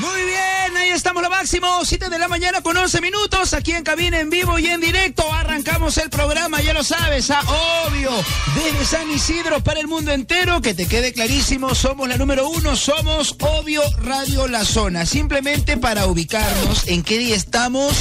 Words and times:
Muy 0.00 0.24
bien, 0.24 0.76
ahí 0.76 0.90
estamos 0.90 1.22
lo 1.22 1.30
máximo. 1.30 1.84
7 1.84 2.08
de 2.08 2.18
la 2.18 2.28
mañana 2.28 2.60
con 2.62 2.76
11 2.76 3.00
minutos. 3.00 3.52
Aquí 3.52 3.72
en 3.72 3.82
cabina 3.82 4.20
en 4.20 4.30
vivo 4.30 4.58
y 4.58 4.66
en 4.66 4.80
directo. 4.80 5.24
Arrancamos 5.32 5.96
el 5.98 6.08
programa, 6.08 6.60
ya 6.60 6.72
lo 6.72 6.84
sabes, 6.84 7.30
ah, 7.30 7.42
obvio. 7.86 8.10
Desde 8.54 8.84
San 8.84 9.10
Isidro 9.10 9.60
para 9.60 9.80
el 9.80 9.88
mundo 9.88 10.12
entero. 10.12 10.60
Que 10.60 10.74
te 10.74 10.86
quede 10.86 11.12
clarísimo, 11.12 11.74
somos 11.74 12.08
la 12.08 12.16
número 12.16 12.48
uno. 12.48 12.76
Somos 12.76 13.34
obvio 13.40 13.82
Radio 14.02 14.46
La 14.46 14.64
Zona. 14.64 15.04
Simplemente 15.04 15.76
para 15.76 16.06
ubicarnos 16.06 16.86
en 16.86 17.02
qué 17.02 17.18
día 17.18 17.34
estamos. 17.34 17.92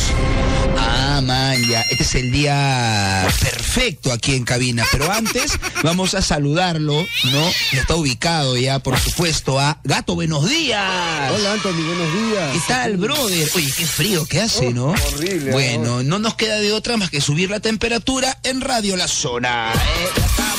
Ah, 0.80 1.22
man, 1.24 1.62
ya. 1.68 1.82
Este 1.90 2.04
es 2.04 2.16
el 2.16 2.32
día 2.32 3.28
perfecto 3.42 4.12
aquí 4.12 4.36
en 4.36 4.44
cabina. 4.44 4.86
Pero 4.92 5.12
antes 5.12 5.54
vamos 5.84 6.14
a 6.14 6.22
saludarlo, 6.22 7.06
¿no? 7.32 7.42
Ya 7.74 7.82
está 7.82 7.96
ubicado 7.96 8.56
ya, 8.58 8.80
por 8.80 8.98
supuesto, 9.00 9.60
a 9.60 9.80
Gato 9.84 10.16
Buenos 10.16 10.48
Días. 10.50 11.32
Hola, 11.34 11.54
Anthony, 11.54 11.84
buenos 11.86 12.14
días. 12.14 12.54
¿Qué 12.54 12.60
tal, 12.68 12.98
brother? 12.98 13.50
Oye, 13.56 13.72
qué 13.76 13.86
frío 13.86 14.26
que 14.26 14.42
hace, 14.42 14.68
Oh, 14.68 14.72
¿no? 14.74 14.86
horrible, 15.14 15.52
Bueno, 15.52 16.04
no 16.04 16.20
nos 16.20 16.36
queda 16.36 16.60
de 16.60 16.72
otra 16.74 16.98
más 16.98 17.10
que 17.10 17.22
subir 17.22 17.50
la 17.50 17.60
temperatura 17.60 18.38
en 18.44 18.62
Radio 18.62 18.96
La 18.96 19.08
Zona. 19.08 19.72
¿eh? 19.74 20.57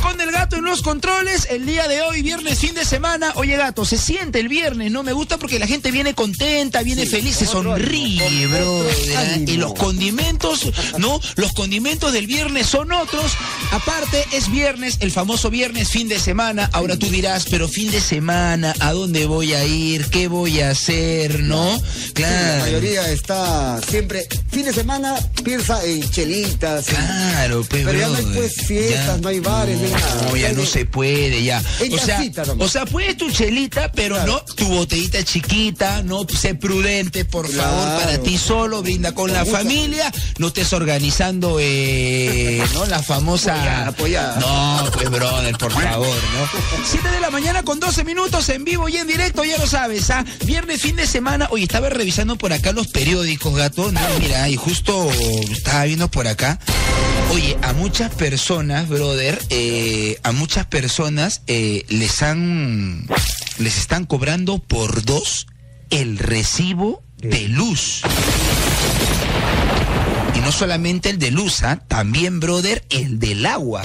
Con 0.00 0.20
el 0.20 0.30
gato 0.30 0.56
en 0.56 0.64
los 0.64 0.82
controles. 0.82 1.46
El 1.50 1.66
día 1.66 1.88
de 1.88 2.02
hoy, 2.02 2.22
viernes, 2.22 2.58
fin 2.58 2.74
de 2.74 2.84
semana. 2.84 3.32
Oye, 3.36 3.56
gato, 3.56 3.84
se 3.84 3.98
siente 3.98 4.40
el 4.40 4.48
viernes, 4.48 4.90
¿no? 4.90 5.02
Me 5.02 5.12
gusta 5.12 5.38
porque 5.38 5.58
la 5.58 5.66
gente 5.66 5.90
viene 5.90 6.14
contenta, 6.14 6.82
viene 6.82 7.06
feliz, 7.06 7.36
se 7.36 7.46
otro 7.46 7.62
sonríe, 7.62 8.46
otro 8.46 8.88
¿eh? 8.90 9.44
Y 9.46 9.56
los 9.56 9.74
condimentos, 9.74 10.70
¿no? 10.98 11.20
Los 11.36 11.52
condimentos 11.52 12.12
del 12.12 12.26
viernes 12.26 12.66
son 12.66 12.92
otros. 12.92 13.32
Aparte, 13.72 14.24
es 14.32 14.50
viernes, 14.50 14.96
el 15.00 15.10
famoso 15.10 15.50
viernes, 15.50 15.88
fin 15.90 16.08
de 16.08 16.18
semana. 16.18 16.68
Ahora 16.72 16.96
tú 16.96 17.06
dirás, 17.08 17.46
pero 17.50 17.68
fin 17.68 17.90
de 17.90 18.00
semana, 18.00 18.74
¿a 18.80 18.92
dónde 18.92 19.26
voy 19.26 19.54
a 19.54 19.64
ir? 19.64 20.06
¿Qué 20.06 20.28
voy 20.28 20.60
a 20.60 20.70
hacer? 20.70 21.40
¿No? 21.40 21.72
La 21.72 22.12
Claro. 22.14 22.60
mayoría 22.64 23.10
está 23.10 23.80
siempre, 23.88 24.26
fin 24.50 24.64
de 24.64 24.72
semana, 24.72 25.14
piensa 25.44 25.82
en 25.84 26.08
chelitas. 26.10 26.86
Claro, 26.86 27.64
pues, 27.68 27.84
Pero 27.84 27.98
ya 27.98 28.08
no 28.08 28.16
hay, 28.16 28.24
pues, 28.34 28.54
fiestas, 28.66 29.16
Ya. 29.16 29.22
no 29.22 29.28
hay 29.28 29.40
bares, 29.40 29.78
no. 29.80 29.87
No, 29.90 30.36
ya 30.36 30.52
no 30.52 30.64
se 30.66 30.84
puede, 30.84 31.42
ya. 31.42 31.62
O 31.92 31.98
sea, 31.98 32.20
o 32.58 32.68
sea, 32.68 32.86
puedes 32.86 33.16
tu 33.16 33.30
chelita, 33.30 33.90
pero 33.92 34.16
Claro. 34.16 34.32
no 34.46 34.54
tu 34.54 34.66
botellita 34.68 35.22
chiquita, 35.24 36.02
no 36.02 36.26
sé 36.28 36.54
prudente, 36.54 37.24
por 37.24 37.48
Claro. 37.48 37.70
favor, 37.70 38.02
para 38.02 38.18
ti 38.22 38.38
solo, 38.38 38.82
brinda 38.82 39.12
con 39.12 39.32
la 39.32 39.44
familia, 39.44 40.12
no 40.38 40.48
estés 40.48 40.72
organizando, 40.72 41.58
eh, 41.60 42.62
¿no? 42.74 42.84
La 42.86 43.02
famosa... 43.02 43.54
Apoyada, 43.54 43.88
apoyada. 43.88 44.40
No, 44.40 44.90
pues, 44.92 45.10
brother, 45.10 45.56
por 45.58 45.72
favor, 45.82 46.06
¿no? 46.08 46.48
7 46.84 47.08
de 47.10 47.20
la 47.20 47.30
mañana 47.30 47.62
con 47.62 47.80
12 47.80 48.04
minutos 48.04 48.48
en 48.48 48.64
vivo 48.64 48.88
y 48.88 48.96
en 48.96 49.06
directo, 49.06 49.44
ya 49.44 49.58
lo 49.58 49.66
sabes, 49.66 50.10
¿ah? 50.10 50.24
Viernes, 50.44 50.80
fin 50.80 50.96
de 50.96 51.06
semana. 51.06 51.48
Oye, 51.50 51.64
estaba 51.64 51.88
revisando 51.88 52.36
por 52.36 52.52
acá 52.52 52.72
los 52.72 52.88
periódicos, 52.88 53.54
gato. 53.54 53.90
No, 53.92 54.00
mira, 54.20 54.48
y 54.48 54.56
justo 54.56 55.08
estaba 55.50 55.84
viendo 55.84 56.08
por 56.10 56.26
acá. 56.26 56.58
Oye, 57.32 57.56
a 57.62 57.72
muchas 57.74 58.14
personas, 58.14 58.88
brother, 58.88 59.38
eh, 59.50 59.77
a 60.22 60.32
muchas 60.32 60.66
personas 60.66 61.42
eh, 61.46 61.84
les 61.88 62.22
han, 62.22 63.06
les 63.58 63.78
están 63.78 64.06
cobrando 64.06 64.58
por 64.58 65.04
dos 65.04 65.46
el 65.90 66.18
recibo 66.18 67.02
de 67.18 67.48
luz. 67.48 68.02
Y 70.34 70.40
no 70.40 70.52
solamente 70.52 71.10
el 71.10 71.18
de 71.18 71.30
luz, 71.30 71.62
¿ah? 71.62 71.80
también, 71.88 72.40
brother, 72.40 72.84
el 72.90 73.18
del 73.18 73.46
agua. 73.46 73.82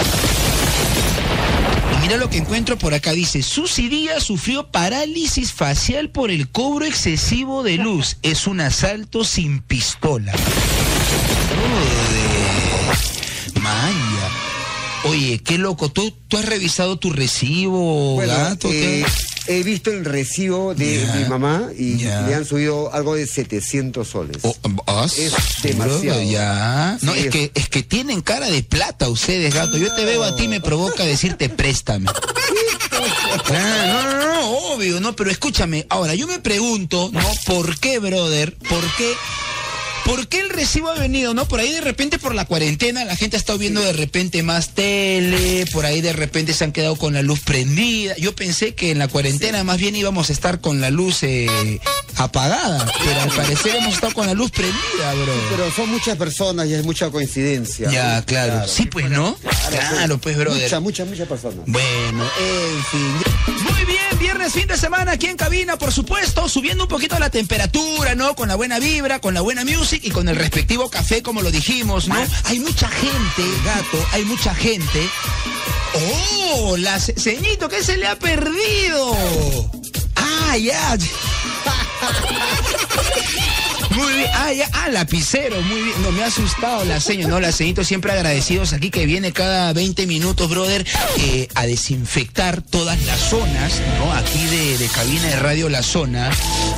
Y 1.94 2.02
mira 2.02 2.18
lo 2.18 2.30
que 2.30 2.38
encuentro 2.38 2.78
por 2.78 2.94
acá. 2.94 3.12
Dice, 3.12 3.42
Susy 3.42 3.88
Díaz 3.90 4.24
sufrió 4.24 4.72
parálisis 4.72 5.52
facial 5.52 6.10
por 6.10 6.32
el 6.32 6.50
cobro 6.50 6.86
excesivo 6.86 7.64
de 7.64 7.78
luz. 7.78 8.18
Es 8.24 8.48
un 8.48 8.62
asalto 8.62 9.24
sin 9.24 9.62
pistola. 9.62 10.34
Brother. 11.50 12.34
Maya. 13.62 14.13
Oye, 15.06 15.40
qué 15.44 15.58
loco. 15.58 15.90
¿Tú, 15.90 16.12
tú 16.28 16.38
has 16.38 16.46
revisado 16.46 16.98
tu 16.98 17.10
recibo, 17.12 18.16
Bueno, 18.16 18.34
gato? 18.34 18.70
¿Qué? 18.70 19.02
eh, 19.02 19.06
he 19.48 19.64
visto 19.64 19.92
el 19.92 20.06
recibo 20.06 20.74
de 20.74 21.06
mi 21.18 21.26
mamá 21.28 21.70
y 21.78 21.96
le 21.96 22.34
han 22.34 22.46
subido 22.46 22.94
algo 22.94 23.14
de 23.16 23.28
700 23.28 24.08
soles. 24.08 24.38
Oh, 24.44 24.56
ah, 24.88 25.06
es 25.06 25.34
demasiado. 25.62 26.22
Ya. 26.24 26.98
No, 27.02 27.14
Sí, 27.14 27.20
es 27.20 27.26
es- 27.26 27.32
que, 27.32 27.52
es 27.54 27.68
que 27.70 27.84
tienen 27.84 28.22
cara 28.22 28.50
de 28.50 28.64
plata 28.64 29.10
ustedes, 29.10 29.54
gato. 29.54 29.78
Yo 29.78 29.94
te 29.94 30.06
veo 30.06 30.24
a 30.24 30.36
ti 30.38 30.44
y 30.44 30.48
me 30.48 30.62
provoca 30.62 31.04
decirte 31.04 31.50
préstame. 31.50 32.10
Claro, 33.46 34.04
no, 34.10 34.18
no, 34.18 34.34
no, 34.34 34.50
obvio, 34.74 35.00
no, 35.02 35.14
pero 35.16 35.30
escúchame, 35.30 35.86
ahora 35.90 36.16
yo 36.16 36.28
me 36.28 36.40
pregunto, 36.40 37.10
¿no? 37.12 37.22
¿Por 37.46 37.78
qué, 37.80 38.00
brother? 38.00 38.56
¿Por 38.58 38.84
qué? 38.98 39.14
¿Por 40.06 40.28
qué 40.28 40.42
el 40.42 40.50
recibo 40.50 40.90
ha 40.90 40.96
venido, 40.96 41.34
no? 41.34 41.48
Por 41.48 41.60
ahí 41.60 41.72
de 41.72 41.82
repente 41.82 42.20
por 42.20 42.36
la 42.36 42.46
cuarentena 42.46 43.06
la 43.06 43.16
gente 43.16 43.38
ha 43.38 43.40
estado 43.40 43.58
viendo 43.58 43.82
de 43.82 43.94
repente 43.94 44.44
más 44.44 44.70
tele, 44.70 45.66
por 45.72 45.86
ahí 45.86 46.02
de 46.02 46.14
repente 46.14 46.54
se 46.54 46.64
han 46.64 46.72
quedado 46.72 46.96
con 46.98 47.14
la 47.14 47.22
luz 47.22 47.40
prendida. 47.40 48.16
Yo 48.18 48.36
pensé 48.36 48.76
que 48.76 48.92
en 48.92 49.00
la 49.00 49.08
cuarentena 49.08 49.64
más 49.64 49.78
bien 49.78 49.96
íbamos 49.96 50.30
a 50.30 50.34
estar 50.34 50.60
con 50.62 50.82
la 50.82 50.90
luz 50.90 51.24
eh, 51.24 51.80
apagada, 52.18 52.86
pero 53.04 53.22
al 53.22 53.30
parecer 53.30 53.76
hemos 53.76 53.96
estado 53.96 54.14
con 54.14 54.28
la 54.28 54.34
luz 54.34 54.52
prendida, 54.52 55.14
bro. 55.14 55.34
Pero 55.50 55.72
son 55.72 55.90
muchas 55.90 56.18
personas 56.18 56.68
y 56.68 56.74
es 56.74 56.84
mucha 56.84 57.10
coincidencia. 57.10 57.90
Ya, 57.90 58.22
claro. 58.26 58.68
Sí, 58.68 58.86
pues, 58.86 59.10
¿no? 59.10 59.38
Claro, 59.70 60.18
pues, 60.18 60.38
brother. 60.38 60.64
Muchas, 60.64 60.82
muchas, 60.82 61.08
muchas 61.08 61.28
personas. 61.28 61.66
Bueno, 61.66 62.24
en 62.40 62.84
fin. 62.86 63.64
Muy 63.72 63.86
bien, 63.86 64.20
viernes, 64.20 64.54
fin 64.54 64.68
de 64.68 64.78
semana 64.78 65.14
aquí 65.14 65.28
en 65.28 65.38
cabina, 65.38 65.78
por 65.78 65.92
supuesto, 65.92 66.48
subiendo 66.50 66.84
un 66.84 66.90
poquito 66.90 67.18
la 67.20 67.30
temperatura, 67.30 68.16
¿no? 68.16 68.36
Con 68.36 68.50
la 68.50 68.56
buena 68.56 68.80
vibra, 68.80 69.20
con 69.20 69.34
la 69.34 69.42
buena 69.42 69.64
music 69.94 70.04
y 70.06 70.12
con 70.12 70.28
el 70.28 70.36
respectivo 70.36 70.90
café, 70.90 71.22
como 71.22 71.42
lo 71.42 71.52
dijimos, 71.52 72.08
¿no? 72.08 72.16
Hay 72.46 72.60
mucha 72.60 72.88
gente, 72.90 73.44
gato, 73.66 74.06
hay 74.12 74.24
mucha 74.26 74.54
gente. 74.56 75.10
¡Oh! 75.96 76.76
La 76.78 77.00
ce- 77.00 77.14
ceñito, 77.20 77.70
¿qué 77.70 77.84
se 77.84 77.98
le 77.98 78.08
ha 78.08 78.18
perdido? 78.18 79.16
¡Ah, 80.16 80.58
ya! 80.58 80.98
Muy 83.96 84.14
bien, 84.14 84.30
ah, 84.34 84.52
ya, 84.54 84.70
ah, 84.74 84.90
lapicero, 84.90 85.62
muy 85.62 85.82
bien. 85.82 86.02
No, 86.02 86.12
me 86.12 86.24
ha 86.24 86.28
asustado 86.28 86.84
la 86.86 87.00
seño, 87.00 87.28
no, 87.28 87.40
la 87.40 87.52
ceñito 87.52 87.84
siempre 87.84 88.12
agradecidos 88.12 88.74
aquí 88.74 88.90
que 88.90 89.06
viene 89.06 89.32
cada 89.32 89.72
20 89.74 90.08
minutos, 90.08 90.50
brother, 90.50 90.86
eh, 91.20 91.48
a 91.56 91.66
desinfectar 91.66 92.62
todas 92.62 93.02
las 93.06 93.20
zonas, 93.20 93.82
¿no? 94.00 94.14
Aquí 94.14 94.46
de, 94.46 94.88
cabina 94.94 95.28
de 95.28 95.36
radio 95.38 95.70
La 95.70 95.84
Zona, 95.84 96.30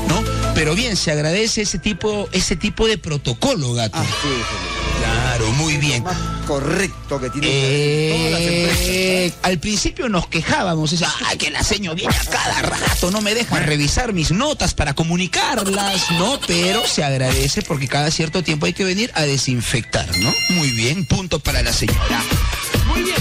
¿no? 0.07 0.23
Pero 0.53 0.75
bien, 0.75 0.95
se 0.95 1.11
agradece 1.11 1.61
ese 1.61 1.79
tipo, 1.79 2.27
ese 2.31 2.55
tipo 2.55 2.87
de 2.87 2.97
protocolo, 2.97 3.73
gato. 3.73 3.97
Ah, 3.97 4.84
Claro, 5.25 5.51
muy 5.53 5.77
bien. 5.77 6.03
lo 6.03 6.11
más 6.11 6.17
correcto 6.45 7.19
que 7.19 7.31
tiene 7.31 8.15
todas 8.15 8.31
las 8.31 8.41
empresas. 8.41 8.79
Eh, 8.87 9.33
al 9.41 9.59
principio 9.59 10.07
nos 10.07 10.27
quejábamos, 10.27 10.93
o 10.93 10.97
sea, 10.97 11.11
ay, 11.25 11.37
que 11.37 11.49
la 11.49 11.63
seño 11.63 11.95
viene 11.95 12.13
a 12.15 12.29
cada 12.29 12.61
rato, 12.61 13.09
no 13.09 13.21
me 13.21 13.33
dejan 13.33 13.63
revisar 13.65 14.13
mis 14.13 14.31
notas 14.31 14.75
para 14.75 14.93
comunicarlas, 14.93 16.11
¿no? 16.11 16.39
Pero 16.45 16.85
se 16.85 17.03
agradece 17.03 17.63
porque 17.63 17.87
cada 17.87 18.11
cierto 18.11 18.43
tiempo 18.43 18.67
hay 18.67 18.73
que 18.73 18.83
venir 18.83 19.11
a 19.15 19.23
desinfectar, 19.23 20.07
¿no? 20.19 20.31
Muy 20.49 20.69
bien, 20.69 21.05
punto 21.05 21.39
para 21.39 21.63
la 21.63 21.73
señora. 21.73 22.23
Muy 22.87 23.01
bien. 23.01 23.17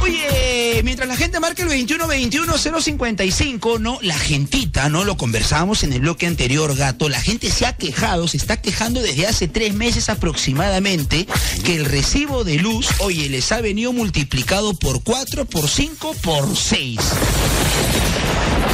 Oye, 0.00 0.51
mientras 0.84 1.08
la 1.08 1.16
gente 1.16 1.38
marca 1.40 1.62
el 1.62 1.68
21-21-055, 1.86 3.78
¿no? 3.80 3.98
La 4.02 4.18
gentita, 4.18 4.88
¿no? 4.88 5.04
Lo 5.04 5.16
conversábamos 5.16 5.82
en 5.82 5.92
el 5.92 6.00
bloque 6.00 6.26
anterior, 6.26 6.74
gato. 6.76 7.08
La 7.08 7.20
gente 7.20 7.50
se 7.50 7.66
ha 7.66 7.76
quejado, 7.76 8.28
se 8.28 8.36
está 8.36 8.60
quejando 8.60 9.00
desde 9.02 9.26
hace 9.26 9.48
tres 9.48 9.74
meses 9.74 10.08
aproximadamente 10.08 11.26
que 11.64 11.76
el 11.76 11.84
recibo 11.84 12.44
de 12.44 12.56
luz, 12.56 12.86
oye, 13.00 13.28
les 13.28 13.50
ha 13.52 13.60
venido 13.60 13.92
multiplicado 13.92 14.74
por 14.74 15.02
cuatro, 15.02 15.44
por 15.44 15.68
cinco, 15.68 16.14
por 16.22 16.56
seis. 16.56 17.00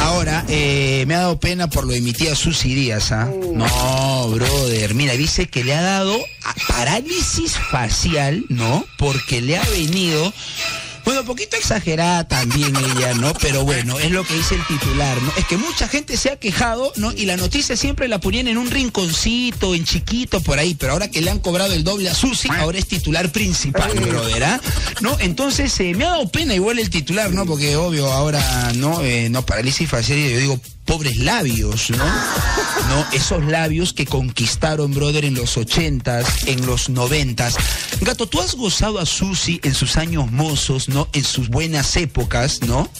Ahora, 0.00 0.44
eh, 0.48 1.04
me 1.06 1.14
ha 1.16 1.18
dado 1.20 1.38
pena 1.40 1.68
por 1.68 1.84
lo 1.86 1.92
de 1.92 2.00
mi 2.00 2.12
tía 2.12 2.34
Susy 2.34 2.74
Díaz, 2.74 3.12
¿ah? 3.12 3.28
No, 3.54 4.28
brother. 4.30 4.94
Mira, 4.94 5.14
dice 5.14 5.48
que 5.48 5.64
le 5.64 5.74
ha 5.74 5.82
dado 5.82 6.16
a- 6.44 6.54
parálisis 6.68 7.52
facial, 7.70 8.44
¿no? 8.48 8.84
Porque 8.96 9.40
le 9.42 9.58
ha 9.58 9.64
venido. 9.70 10.32
Bueno, 11.08 11.22
un 11.22 11.26
poquito 11.26 11.56
exagerada 11.56 12.28
también 12.28 12.76
ella, 12.76 13.14
¿no? 13.14 13.32
Pero 13.40 13.64
bueno, 13.64 13.98
es 13.98 14.10
lo 14.10 14.24
que 14.24 14.34
dice 14.34 14.56
el 14.56 14.66
titular, 14.66 15.16
¿no? 15.22 15.32
Es 15.38 15.46
que 15.46 15.56
mucha 15.56 15.88
gente 15.88 16.18
se 16.18 16.30
ha 16.30 16.36
quejado, 16.36 16.92
¿no? 16.96 17.12
Y 17.12 17.24
la 17.24 17.38
noticia 17.38 17.78
siempre 17.78 18.08
la 18.08 18.20
ponían 18.20 18.46
en 18.46 18.58
un 18.58 18.70
rinconcito, 18.70 19.74
en 19.74 19.86
chiquito, 19.86 20.42
por 20.42 20.58
ahí. 20.58 20.74
Pero 20.74 20.92
ahora 20.92 21.10
que 21.10 21.22
le 21.22 21.30
han 21.30 21.38
cobrado 21.38 21.72
el 21.72 21.82
doble 21.82 22.10
a 22.10 22.14
Susi, 22.14 22.50
ahora 22.50 22.76
es 22.76 22.86
titular 22.86 23.32
principal, 23.32 23.90
brother, 23.98 24.44
¿ah? 24.44 24.60
¿No? 25.00 25.16
Entonces, 25.18 25.80
eh, 25.80 25.94
me 25.94 26.04
ha 26.04 26.10
dado 26.10 26.28
pena 26.28 26.54
igual 26.54 26.78
el 26.78 26.90
titular, 26.90 27.30
¿no? 27.32 27.46
Porque 27.46 27.74
obvio, 27.76 28.12
ahora, 28.12 28.72
¿no? 28.74 29.00
Eh, 29.00 29.30
no, 29.30 29.46
parálisis 29.46 29.88
facial, 29.88 30.18
yo 30.18 30.38
digo, 30.38 30.60
pobres 30.88 31.18
labios, 31.18 31.90
¿no? 31.90 32.04
¿No? 32.88 33.06
Esos 33.12 33.44
labios 33.44 33.92
que 33.92 34.06
conquistaron, 34.06 34.94
brother, 34.94 35.26
en 35.26 35.34
los 35.34 35.58
ochentas, 35.58 36.48
en 36.48 36.64
los 36.64 36.88
noventas. 36.88 37.56
Gato, 38.00 38.26
tú 38.26 38.40
has 38.40 38.54
gozado 38.54 38.98
a 38.98 39.04
Susi 39.04 39.60
en 39.64 39.74
sus 39.74 39.98
años 39.98 40.32
mozos, 40.32 40.88
¿no? 40.88 41.06
En 41.12 41.24
sus 41.24 41.50
buenas 41.50 41.94
épocas, 41.96 42.62
¿no? 42.62 42.90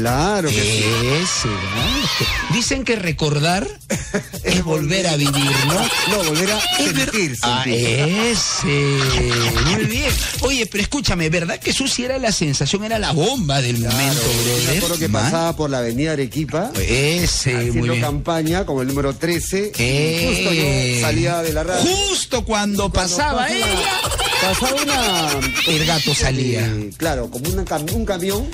Claro 0.00 0.48
que 0.48 0.54
sí. 0.54 0.84
Ese 1.22 1.48
gato. 1.48 2.54
Dicen 2.54 2.84
que 2.84 2.96
recordar 2.96 3.66
es 4.44 4.62
volver 4.64 5.06
a 5.06 5.16
vivir, 5.16 5.34
¿no? 5.66 5.74
No, 6.16 6.24
volver 6.24 6.50
a 6.52 6.60
sentir, 6.76 7.36
Ah, 7.42 7.64
ese. 7.66 8.66
Muy 8.66 9.84
bien. 9.84 10.12
Oye, 10.40 10.66
pero 10.66 10.82
escúchame, 10.82 11.28
¿verdad 11.30 11.58
que 11.58 11.72
Susi 11.72 12.04
era 12.04 12.18
la 12.18 12.32
sensación, 12.32 12.84
era 12.84 12.98
la 12.98 13.12
bomba 13.12 13.60
del 13.60 13.76
Claro, 13.76 13.92
momento, 13.96 14.22
me 14.26 14.42
brother? 14.44 14.76
acuerdo 14.78 14.98
que 14.98 15.08
Man. 15.08 15.24
pasaba 15.24 15.56
por 15.56 15.70
la 15.70 15.78
avenida 15.78 16.12
Arequipa 16.12 16.70
Ese, 16.80 17.54
muy 17.54 17.68
haciendo 17.68 17.92
bien. 17.92 18.00
campaña 18.04 18.66
como 18.66 18.82
el 18.82 18.88
número 18.88 19.14
13. 19.14 19.72
Eh. 19.78 20.26
Justo 20.28 20.52
yo 20.52 21.00
salía 21.06 21.42
de 21.42 21.52
la 21.52 21.64
radio. 21.64 21.82
Justo 21.90 22.44
cuando, 22.44 22.90
Cuando 22.90 22.92
pasaba 22.92 23.42
pasa 23.42 23.56
ella. 23.56 23.66
una- 23.66 24.16
Pasaba 24.36 24.82
una. 24.82 25.30
El 25.66 25.86
gato 25.86 26.14
salía. 26.14 26.66
Eh, 26.66 26.90
claro, 26.96 27.30
como 27.30 27.48
una 27.50 27.64
un 27.94 28.04
camión. 28.04 28.46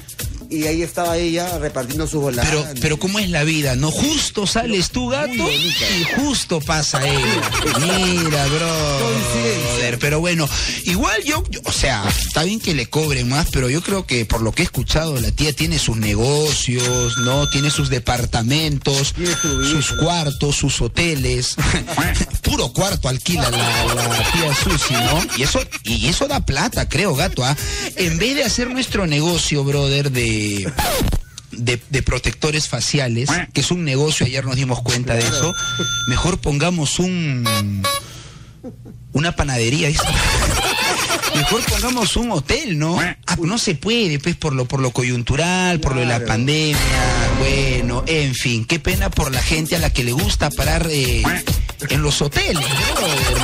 Y 0.52 0.66
ahí 0.66 0.82
estaba 0.82 1.16
ella 1.16 1.58
repartiendo 1.58 2.06
sus 2.06 2.20
volantes. 2.20 2.52
Pero, 2.52 2.80
pero 2.80 2.98
¿cómo 2.98 3.18
es 3.18 3.30
la 3.30 3.42
vida? 3.44 3.74
¿No? 3.76 3.90
Justo 3.90 4.46
sales 4.46 4.90
tú, 4.90 5.08
gato, 5.08 5.32
y 5.50 5.72
justo 6.16 6.60
pasa 6.60 7.00
ella. 7.06 7.42
Mira, 7.80 8.46
bro. 8.46 8.98
Coincidencia. 9.00 9.98
Pero 10.00 10.20
bueno, 10.20 10.48
igual 10.84 11.22
yo, 11.24 11.42
yo- 11.50 11.60
o 11.64 11.72
sea, 11.72 12.04
está 12.08 12.42
bien 12.44 12.60
que 12.60 12.74
le 12.74 12.86
cobren 12.86 13.28
más, 13.28 13.48
pero 13.52 13.68
yo 13.70 13.82
creo 13.82 14.06
que 14.06 14.24
por 14.26 14.40
lo 14.42 14.52
que 14.52 14.62
he 14.62 14.64
escuchado, 14.64 15.18
la 15.20 15.30
tía 15.30 15.52
tiene 15.52 15.78
sus 15.78 15.96
negocios, 15.96 17.18
¿no? 17.18 17.48
Tiene 17.48 17.70
sus 17.70 17.88
departamentos, 17.88 19.14
sus 19.70 19.92
cuartos, 19.92 20.56
sus 20.56 20.80
hoteles. 20.80 21.56
Puro 22.42 22.72
cuarto 22.72 23.08
alquila 23.08 23.50
la, 23.50 23.94
la 23.94 24.32
tía 24.32 24.54
Susi, 24.54 24.94
¿no? 24.94 25.20
Y 25.36 25.42
eso, 25.42 25.60
y 25.84 26.06
eso 26.08 26.26
da 26.28 26.44
plata, 26.44 26.88
creo, 26.88 27.14
gato, 27.14 27.44
¿ah? 27.44 27.56
En 27.96 28.18
vez 28.18 28.34
de 28.34 28.44
hacer 28.44 28.70
nuestro 28.70 29.06
negocio, 29.06 29.64
brother, 29.64 30.10
de 30.10 30.41
de, 31.50 31.80
de 31.88 32.02
protectores 32.02 32.68
faciales, 32.68 33.30
que 33.52 33.60
es 33.60 33.70
un 33.70 33.84
negocio, 33.84 34.26
ayer 34.26 34.44
nos 34.44 34.56
dimos 34.56 34.82
cuenta 34.82 35.14
de 35.14 35.20
eso, 35.20 35.54
mejor 36.08 36.38
pongamos 36.38 36.98
un 36.98 37.82
una 39.12 39.32
panadería. 39.36 39.88
dice. 39.88 40.02
Mejor 41.34 41.62
pongamos 41.62 42.16
un 42.16 42.30
hotel, 42.30 42.78
¿no? 42.78 43.00
Ah, 43.00 43.36
no 43.42 43.56
se 43.56 43.74
puede, 43.74 44.18
pues, 44.18 44.36
por 44.36 44.52
lo, 44.52 44.66
por 44.66 44.80
lo 44.80 44.90
coyuntural, 44.90 45.80
por 45.80 45.94
lo 45.94 46.00
de 46.00 46.06
la 46.06 46.24
pandemia, 46.24 46.76
bueno, 47.38 48.04
en 48.06 48.34
fin, 48.34 48.66
qué 48.66 48.78
pena 48.78 49.10
por 49.10 49.32
la 49.32 49.42
gente 49.42 49.76
a 49.76 49.78
la 49.78 49.90
que 49.90 50.04
le 50.04 50.12
gusta 50.12 50.50
parar 50.50 50.86
eh, 50.90 51.22
en 51.88 52.02
los 52.02 52.20
hoteles, 52.22 52.64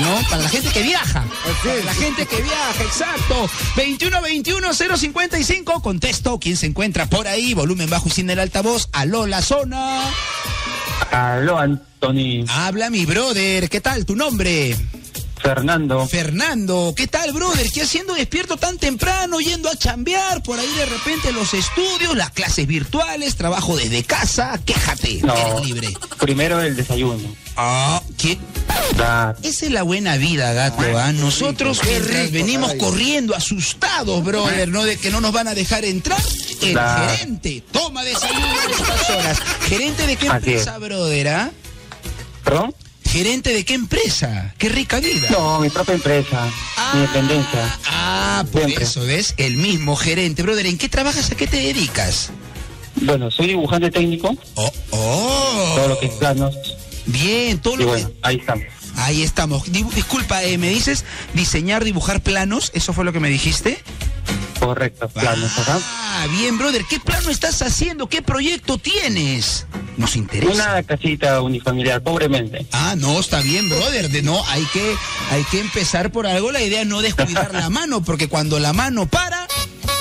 ¿no? 0.01 0.21
Para 0.29 0.43
la 0.43 0.49
gente 0.49 0.69
que 0.71 0.83
viaja. 0.83 1.25
Para 1.63 1.85
la 1.85 1.95
gente 1.95 2.27
que 2.27 2.43
viaja, 2.43 2.83
exacto. 2.83 3.49
2121-055, 3.77 5.83
contesto, 5.83 6.39
¿quién 6.39 6.57
se 6.57 6.67
encuentra 6.67 7.07
por 7.07 7.27
ahí? 7.27 7.55
Volumen 7.55 7.91
bajo 7.91 8.09
y 8.09 8.13
sin 8.13 8.31
el 8.31 8.39
altavoz. 8.39 8.89
Aló, 8.93 9.27
la 9.27 9.43
zona. 9.43 10.05
Aló, 11.11 11.59
Anthony. 11.59 12.45
Habla 12.49 12.91
mi 12.91 13.07
brother, 13.07 13.69
¿qué 13.69 13.81
tal 13.81 14.07
tu 14.07 14.15
nombre? 14.17 14.77
Fernando. 15.43 16.07
Fernando, 16.09 16.93
¿qué 16.97 17.07
tal, 17.07 17.33
brother? 17.33 17.71
¿Qué 17.73 17.83
haciendo 17.83 18.15
despierto 18.15 18.57
tan 18.57 18.77
temprano, 18.79 19.41
yendo 19.41 19.69
a 19.71 19.77
chambear 19.77 20.43
por 20.43 20.59
ahí 20.59 20.69
de 20.77 20.87
repente 20.87 21.33
los 21.33 21.55
estudios, 21.55 22.17
las 22.17 22.31
clases 22.31 22.67
virtuales, 22.67 23.37
trabajo 23.37 23.77
desde 23.77 24.03
casa? 24.05 24.59
Quéjate, 24.65 25.21
No. 25.23 25.35
eres 25.37 25.65
libre. 25.67 25.95
Primero 26.19 26.61
el 26.61 26.77
desayuno. 26.77 27.35
Ah, 27.57 28.03
¿qué? 28.17 28.39
Esa 29.43 29.67
es 29.67 29.73
la 29.73 29.83
buena 29.83 30.17
vida, 30.17 30.53
gato, 30.53 30.83
¿ah? 30.99 31.13
Nosotros 31.13 31.81
rico, 31.83 32.33
venimos 32.33 32.69
caray. 32.69 32.79
corriendo, 32.81 33.35
asustados, 33.35 34.23
brother, 34.25 34.69
¿no? 34.69 34.85
De 34.85 34.97
que 34.97 35.11
no 35.11 35.21
nos 35.21 35.33
van 35.33 35.49
a 35.49 35.55
dejar 35.55 35.85
entrar, 35.85 36.21
el 36.63 36.79
gerente 36.79 37.63
toma 37.73 38.05
desayuno 38.05 38.47
a 38.47 38.71
estas 38.71 39.11
horas. 39.11 39.39
¿Gerente 39.69 40.07
de 40.07 40.17
qué 40.17 40.29
Así 40.29 40.37
empresa, 40.37 40.79
brother, 40.79 41.29
ah? 41.29 41.51
¿Perdón? 42.45 42.75
¿Gerente 43.11 43.53
de 43.53 43.65
qué 43.65 43.75
empresa? 43.75 44.55
¡Qué 44.59 44.69
rica 44.69 45.01
vida! 45.01 45.29
No, 45.31 45.61
mi 45.61 45.71
propia 45.71 45.95
empresa. 45.95 46.47
Mi 46.95 47.01
dependencia. 47.01 47.79
Ah, 47.91 48.45
por 48.53 48.63
Siempre. 48.65 48.85
eso, 48.85 49.01
¿ves? 49.05 49.35
El 49.39 49.57
mismo 49.57 49.97
gerente. 49.97 50.43
Brother, 50.43 50.67
¿en 50.67 50.77
qué 50.79 50.89
trabajas? 50.89 51.31
¿A 51.31 51.35
qué 51.35 51.47
te 51.47 51.57
dedicas? 51.57 52.31
Bueno, 52.97 53.31
soy 53.31 53.49
dibujante 53.49 53.91
técnico. 53.91 54.37
Oh, 54.55 54.73
oh. 54.91 55.73
Todo 55.77 55.89
lo 55.89 55.99
que 56.01 56.07
es 56.07 56.13
planos. 56.15 56.55
Bien, 57.07 57.59
todo 57.59 57.75
Y 57.75 57.79
lo 57.79 57.87
bueno, 57.89 58.09
que... 58.09 58.15
ahí 58.23 58.37
estamos. 58.37 58.65
Ahí 58.97 59.23
estamos. 59.23 59.65
Dibu- 59.73 59.93
Disculpa, 59.95 60.43
eh, 60.45 60.59
¿me 60.59 60.69
dices 60.69 61.05
diseñar, 61.33 61.85
dibujar 61.85 62.21
planos? 62.23 62.71
¿Eso 62.75 62.93
fue 62.93 63.05
lo 63.05 63.13
que 63.13 63.21
me 63.21 63.31
dijiste? 63.31 63.79
Correcto, 64.61 65.09
planos, 65.09 65.57
ajá. 65.59 65.79
Ah, 65.83 66.27
bien, 66.31 66.59
brother. 66.59 66.85
¿Qué 66.85 66.99
plano 66.99 67.31
estás 67.31 67.63
haciendo? 67.63 68.09
¿Qué 68.09 68.23
proyecto 68.23 68.77
tienes? 68.79 69.67
Nos 69.97 70.17
interesa. 70.17 70.53
Una 70.53 70.83
casita 70.83 71.41
unifamiliar, 71.43 72.03
pobremente. 72.03 72.67
Ah, 72.73 72.95
no, 72.97 73.19
está 73.21 73.41
bien, 73.41 73.69
brother. 73.69 74.11
De 74.11 74.23
no, 74.23 74.45
hay 74.49 74.65
que, 74.73 74.95
hay 75.31 75.45
que 75.45 75.61
empezar 75.61 76.11
por 76.11 76.27
algo. 76.27 76.51
La 76.53 76.61
idea 76.63 76.83
es 76.83 76.87
no 76.87 77.01
descuidar 77.03 77.55
la 77.55 77.71
mano, 77.71 78.03
porque 78.03 78.29
cuando 78.29 78.59
la 78.59 78.73
mano 78.73 79.07
para, 79.07 79.47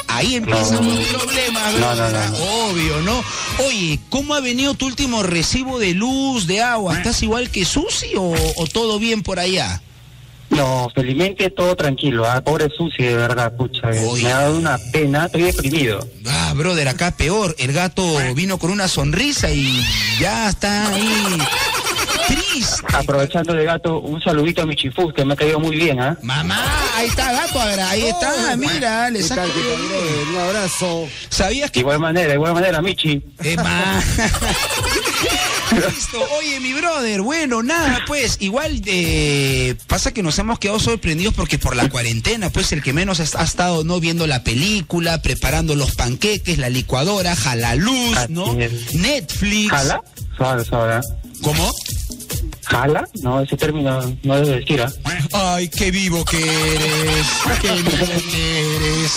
ahí 0.07 0.35
empiezan 0.35 0.83
No. 0.85 0.95
los 0.95 1.05
problemas, 1.07 1.73
no, 1.75 1.95
no. 1.95 2.37
Obvio, 2.69 3.01
¿no? 3.01 3.23
Oye, 3.67 3.99
¿cómo 4.09 4.33
ha 4.33 4.39
venido 4.39 4.73
tu 4.73 4.87
último 4.87 5.23
recibo 5.23 5.77
de 5.79 5.93
luz, 5.93 6.47
de 6.47 6.61
agua? 6.61 6.97
¿Estás 6.97 7.21
igual 7.23 7.49
que 7.51 7.63
Susi 7.65 8.13
o, 8.15 8.33
o 8.55 8.67
todo 8.67 8.97
bien 8.99 9.21
por 9.23 9.39
allá? 9.39 9.81
No, 10.57 10.91
felizmente 10.93 11.51
todo 11.51 11.75
tranquilo. 11.75 12.25
Ah, 12.27 12.41
pobre 12.41 12.67
Susi, 12.75 13.03
de 13.03 13.15
verdad, 13.15 13.55
pucha. 13.55 13.89
Uy. 13.89 14.23
Me 14.23 14.31
ha 14.31 14.39
dado 14.39 14.57
una 14.57 14.79
pena, 14.91 15.25
estoy 15.25 15.43
deprimido. 15.43 15.99
Ah, 16.25 16.53
brother, 16.55 16.87
acá 16.87 17.11
peor. 17.11 17.55
El 17.59 17.73
gato 17.73 18.03
vino 18.33 18.57
con 18.57 18.71
una 18.71 18.87
sonrisa 18.87 19.51
y 19.51 19.85
ya 20.19 20.49
está 20.49 20.89
ahí 20.89 21.37
triste. 22.27 22.85
Aprovechando 22.91 23.53
de 23.53 23.65
gato, 23.65 23.99
un 23.99 24.19
saludito 24.19 24.63
a 24.63 24.65
mi 24.65 24.75
chifus, 24.75 25.13
que 25.13 25.23
me 25.23 25.33
ha 25.33 25.37
caído 25.37 25.59
muy 25.59 25.75
bien, 25.75 25.99
¿ah? 25.99 26.17
Mamá, 26.23 26.65
ahí 26.95 27.07
está 27.07 27.31
gato, 27.31 27.61
ahora, 27.61 27.89
ahí 27.91 28.07
está, 28.07 28.57
mira, 28.57 29.11
le 29.11 29.19
¿Qué 29.19 29.25
saca? 29.25 29.43
Un 29.43 30.37
abrazo. 30.39 31.07
¿Sabías 31.29 31.69
De 31.69 31.73
que 31.73 31.79
igual 31.81 31.99
manera, 31.99 32.29
de 32.29 32.33
igual 32.33 32.55
manera, 32.55 32.81
Michi. 32.81 33.21
Eh. 33.43 33.55
Listo. 35.71 36.19
Oye, 36.37 36.59
mi 36.59 36.73
brother, 36.73 37.21
bueno, 37.21 37.61
nada, 37.63 37.99
pues, 38.07 38.37
igual 38.39 38.81
eh, 38.85 39.75
pasa 39.87 40.13
que 40.13 40.23
nos 40.23 40.37
hemos 40.39 40.59
quedado 40.59 40.79
sorprendidos 40.79 41.33
porque 41.33 41.59
por 41.59 41.75
la 41.75 41.89
cuarentena, 41.89 42.49
pues 42.49 42.71
el 42.71 42.81
que 42.81 42.93
menos 42.93 43.19
ha, 43.19 43.41
ha 43.41 43.43
estado 43.43 43.83
no 43.83 43.99
viendo 43.99 44.27
la 44.27 44.43
película, 44.43 45.21
preparando 45.21 45.75
los 45.75 45.95
panqueques, 45.95 46.57
la 46.57 46.69
licuadora, 46.69 47.35
jala 47.35 47.75
luz, 47.75 48.17
¿no? 48.29 48.53
Netflix. 48.93 49.71
¿Jala? 49.71 50.01
¿Cómo? 51.41 51.71
¿Jala? 52.69 53.07
No, 53.21 53.41
ese 53.41 53.55
término 53.55 54.01
no 54.23 54.41
decir, 54.41 54.81
¿ah? 54.81 54.91
Ay, 55.31 55.69
qué 55.69 55.89
vivo 55.89 56.25
que 56.25 56.37
eres, 56.37 57.27
qué 57.61 57.71
vivo 57.81 58.05
que 58.29 58.75
eres. 58.75 59.13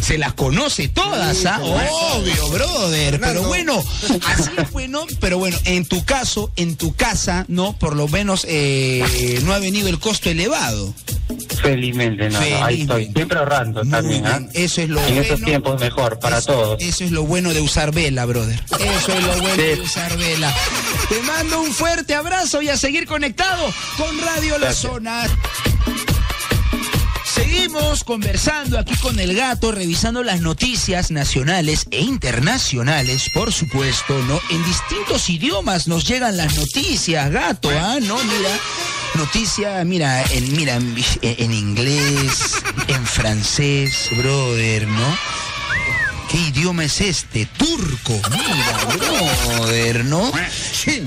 Se 0.00 0.16
las 0.16 0.32
conoce 0.32 0.88
todas, 0.88 1.44
¿ah? 1.44 1.60
Obvio, 1.62 2.48
brother. 2.48 3.20
Pero 3.20 3.42
bueno, 3.44 3.82
así 4.26 4.50
fue, 4.72 4.88
¿no? 4.88 5.04
Pero 5.20 5.36
bueno, 5.38 5.56
en 5.64 5.84
tu 5.84 6.04
caso, 6.04 6.50
en 6.56 6.76
tu 6.76 6.94
casa, 6.94 7.44
¿no? 7.48 7.74
Por 7.74 7.94
lo 7.94 8.08
menos 8.08 8.46
eh, 8.48 9.40
no 9.44 9.52
ha 9.52 9.58
venido 9.58 9.88
el 9.88 9.98
costo 9.98 10.30
elevado. 10.30 10.94
Felizmente, 11.64 12.28
no, 12.30 12.38
no, 12.40 12.64
ahí 12.64 12.82
estoy. 12.82 13.10
Siempre 13.14 13.38
ahorrando 13.38 13.82
Muy 13.84 13.90
también, 13.90 14.26
¿ah? 14.26 14.38
bien, 14.38 14.50
Eso 14.52 14.82
es 14.82 14.88
lo 14.90 15.00
En 15.00 15.06
bueno. 15.06 15.22
estos 15.22 15.40
tiempos 15.42 15.80
mejor, 15.80 16.18
para 16.18 16.38
eso, 16.38 16.52
todos. 16.52 16.82
Eso 16.82 17.04
es 17.04 17.10
lo 17.10 17.24
bueno 17.24 17.52
de 17.54 17.60
usar 17.60 17.90
vela, 17.92 18.24
brother. 18.26 18.62
Eso 18.78 19.12
es 19.12 19.24
lo 19.24 19.32
bueno 19.40 19.54
Sí. 19.56 19.62
de 19.62 19.80
usar 19.80 20.16
vela. 20.18 20.54
Te 21.08 21.20
mando 21.22 21.62
un 21.62 21.72
fuerte 21.72 22.14
abrazo 22.14 22.60
y 22.62 22.68
a 22.68 22.76
seguir 22.76 23.06
conectado 23.06 23.72
con 23.96 24.18
Radio 24.20 24.58
La. 24.58 24.72
Zona. 24.74 25.26
Seguimos 27.24 28.04
conversando 28.04 28.78
aquí 28.78 28.94
con 28.98 29.18
el 29.18 29.34
gato, 29.34 29.72
revisando 29.72 30.22
las 30.22 30.40
noticias 30.40 31.10
nacionales 31.10 31.86
e 31.90 32.00
internacionales, 32.02 33.30
por 33.34 33.52
supuesto, 33.52 34.16
¿no? 34.28 34.40
En 34.50 34.62
distintos 34.64 35.28
idiomas 35.30 35.88
nos 35.88 36.04
llegan 36.06 36.36
las 36.36 36.54
noticias, 36.56 37.30
gato, 37.30 37.70
¿ah? 37.70 37.98
¿No? 38.02 38.16
Mira, 38.22 38.50
noticia, 39.16 39.84
mira, 39.84 40.22
en, 40.30 40.56
mira, 40.56 40.74
en, 40.74 40.94
en 41.22 41.52
inglés, 41.52 42.62
en 42.88 43.06
francés, 43.06 44.08
brother, 44.16 44.86
¿no? 44.86 45.43
¿Qué 46.30 46.38
idioma 46.38 46.84
es 46.84 47.00
este? 47.00 47.46
Turco. 47.46 48.20
Mira, 48.30 48.84
brother, 48.96 50.04
¿no? 50.04 50.32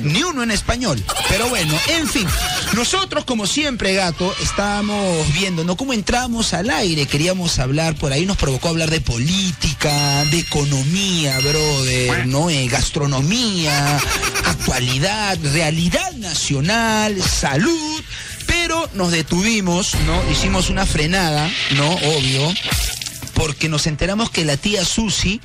Ni 0.04 0.24
uno 0.24 0.44
en 0.44 0.52
español. 0.52 1.04
Pero 1.30 1.50
bueno, 1.50 1.74
en 1.88 2.08
fin. 2.08 2.28
Nosotros, 2.74 3.26
como 3.26 3.48
siempre, 3.48 3.94
gato, 3.94 4.34
estábamos 4.42 5.34
viendo, 5.34 5.64
¿no? 5.64 5.76
Cómo 5.76 5.94
entramos 5.94 6.54
al 6.54 6.70
aire. 6.70 7.06
Queríamos 7.08 7.60
hablar, 7.60 7.96
por 7.96 8.12
ahí 8.12 8.26
nos 8.26 8.38
provocó 8.38 8.70
hablar 8.70 8.90
de 8.90 9.02
política, 9.02 10.26
de 10.26 10.40
economía, 10.40 11.38
brother, 11.40 12.28
¿no? 12.28 12.50
Eh, 12.50 12.68
gastronomía, 12.68 13.98
actualidad, 14.46 15.38
realidad 15.42 16.14
nacional, 16.14 17.22
salud. 17.22 18.02
Pero 18.46 18.90
nos 18.94 19.12
detuvimos, 19.12 19.94
¿no? 20.06 20.32
Hicimos 20.32 20.70
una 20.70 20.86
frenada, 20.86 21.50
¿no? 21.76 21.92
Obvio 21.92 22.54
porque 23.38 23.70
nos 23.70 23.88
enteramos 23.88 24.30
que 24.30 24.44
la 24.44 24.58
tía 24.58 24.84
Susi 24.84 25.40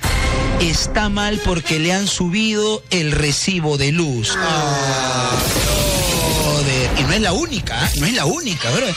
está 0.61 1.09
mal 1.09 1.41
porque 1.45 1.79
le 1.79 1.93
han 1.93 2.09
subido 2.09 2.83
el 2.91 3.13
recibo 3.13 3.79
de 3.79 3.93
luz. 3.93 4.35
Ah, 4.37 5.39
brother. 6.45 6.91
Y 6.99 7.03
no 7.05 7.13
es 7.13 7.21
la 7.21 7.33
única, 7.33 7.87
¿eh? 7.87 7.91
no 8.01 8.07
es 8.07 8.15
la 8.15 8.25
única, 8.25 8.71
brother 8.71 8.95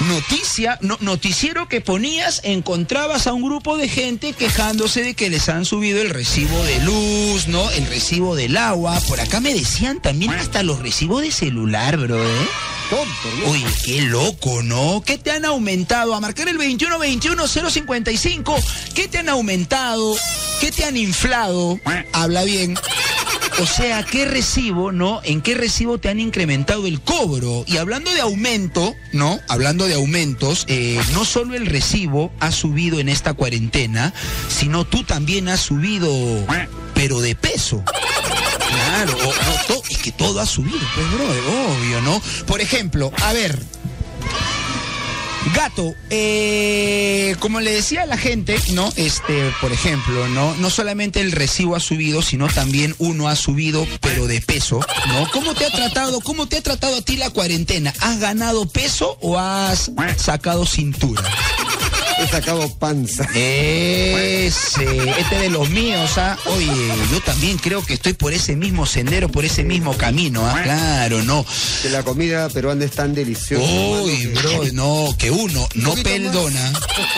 noticia, 0.00 0.78
no, 0.82 0.98
noticiero 1.00 1.68
que 1.68 1.80
ponías, 1.80 2.40
encontrabas 2.44 3.26
a 3.26 3.32
un 3.32 3.42
grupo 3.42 3.76
de 3.76 3.88
gente 3.88 4.32
quejándose 4.32 5.02
de 5.02 5.14
que 5.14 5.30
les 5.30 5.48
han 5.48 5.64
subido 5.64 6.02
el 6.02 6.10
recibo 6.10 6.62
de 6.64 6.80
luz, 6.80 7.48
¿no? 7.48 7.70
El 7.70 7.86
recibo 7.86 8.36
del 8.36 8.56
agua. 8.56 9.00
Por 9.08 9.20
acá 9.20 9.40
me 9.40 9.54
decían 9.54 10.00
también 10.00 10.32
hasta 10.32 10.62
los 10.62 10.80
recibos 10.80 11.22
de 11.22 11.30
celular, 11.30 11.96
bro, 11.96 12.22
¿eh? 12.22 12.48
Uy, 13.46 13.64
qué 13.84 14.02
loco, 14.02 14.62
¿no? 14.62 15.02
¿Qué 15.04 15.18
te 15.18 15.32
han 15.32 15.44
aumentado? 15.44 16.14
A 16.14 16.20
marcar 16.20 16.48
el 16.48 16.58
2121-055. 16.58 18.62
¿Qué 18.94 19.08
te 19.08 19.18
han 19.18 19.28
aumentado? 19.28 20.14
¿Qué 20.60 20.70
te 20.70 20.84
han 20.84 20.96
inflado? 20.96 21.80
Habla 22.12 22.44
bien. 22.44 22.76
O 23.58 23.66
sea, 23.66 24.04
¿qué 24.04 24.26
recibo, 24.26 24.92
no? 24.92 25.20
¿En 25.24 25.40
qué 25.40 25.54
recibo 25.54 25.98
te 25.98 26.10
han 26.10 26.20
incrementado 26.20 26.86
el 26.86 27.00
cobro? 27.00 27.64
Y 27.66 27.78
hablando 27.78 28.12
de 28.12 28.20
aumento, 28.20 28.94
¿no? 29.12 29.40
Hablando 29.48 29.86
de 29.86 29.94
aumentos, 29.94 30.64
eh, 30.68 31.00
no 31.12 31.24
solo 31.24 31.54
el 31.54 31.66
recibo 31.66 32.30
ha 32.38 32.52
subido 32.52 33.00
en 33.00 33.08
esta 33.08 33.32
cuarentena, 33.34 34.12
sino 34.48 34.84
tú 34.84 35.04
también 35.04 35.48
has 35.48 35.60
subido, 35.60 36.08
pero 36.94 37.20
de 37.20 37.34
peso. 37.34 37.82
Claro, 38.68 39.16
no, 39.68 39.82
es 39.88 39.98
que 39.98 40.12
todo 40.12 40.40
ha 40.40 40.46
subido, 40.46 40.78
pues, 40.94 41.12
bro, 41.12 41.24
obvio, 41.72 42.00
¿no? 42.02 42.20
Por 42.46 42.60
ejemplo, 42.60 43.12
a 43.22 43.32
ver, 43.32 43.58
Gato, 45.54 45.94
eh, 46.10 47.36
como 47.38 47.60
le 47.60 47.70
decía 47.70 48.02
a 48.02 48.06
la 48.06 48.18
gente, 48.18 48.58
¿no? 48.72 48.92
Este, 48.96 49.52
por 49.60 49.72
ejemplo, 49.72 50.28
¿no? 50.28 50.54
No 50.56 50.70
solamente 50.70 51.20
el 51.20 51.32
recibo 51.32 51.76
ha 51.76 51.80
subido, 51.80 52.20
sino 52.20 52.48
también 52.48 52.94
uno 52.98 53.28
ha 53.28 53.36
subido, 53.36 53.86
pero 54.00 54.26
de 54.26 54.40
peso, 54.40 54.80
¿no? 55.08 55.30
¿Cómo 55.30 55.54
te 55.54 55.66
ha 55.66 55.70
tratado, 55.70 56.20
cómo 56.20 56.46
te 56.46 56.58
ha 56.58 56.62
tratado 56.62 56.96
a 56.96 57.02
ti 57.02 57.16
la 57.16 57.30
cuarentena? 57.30 57.92
¿Has 58.00 58.18
ganado 58.18 58.66
peso 58.66 59.18
o 59.20 59.38
has 59.38 59.92
sacado 60.16 60.66
cintura? 60.66 61.22
He 62.18 62.26
sacado 62.28 62.68
panza. 62.78 63.24
Ese, 63.34 65.10
este 65.18 65.38
de 65.38 65.50
los 65.50 65.68
míos, 65.70 66.16
¿ah? 66.16 66.38
Oye, 66.46 66.92
yo 67.12 67.20
también 67.20 67.58
creo 67.58 67.84
que 67.84 67.94
estoy 67.94 68.14
por 68.14 68.32
ese 68.32 68.56
mismo 68.56 68.86
sendero, 68.86 69.28
por 69.28 69.44
ese 69.44 69.64
mismo 69.64 69.96
camino, 69.96 70.46
¿ah? 70.46 70.60
Claro, 70.62 71.22
no. 71.22 71.44
Que 71.82 71.90
la 71.90 72.02
comida 72.02 72.48
peruana 72.48 72.84
es 72.84 72.92
tan 72.92 73.14
deliciosa. 73.14 73.64
Uy, 73.64 74.26
bro, 74.28 74.64
no, 74.72 75.14
que 75.18 75.30
uno 75.30 75.68
no 75.74 75.94
perdona. 75.94 76.72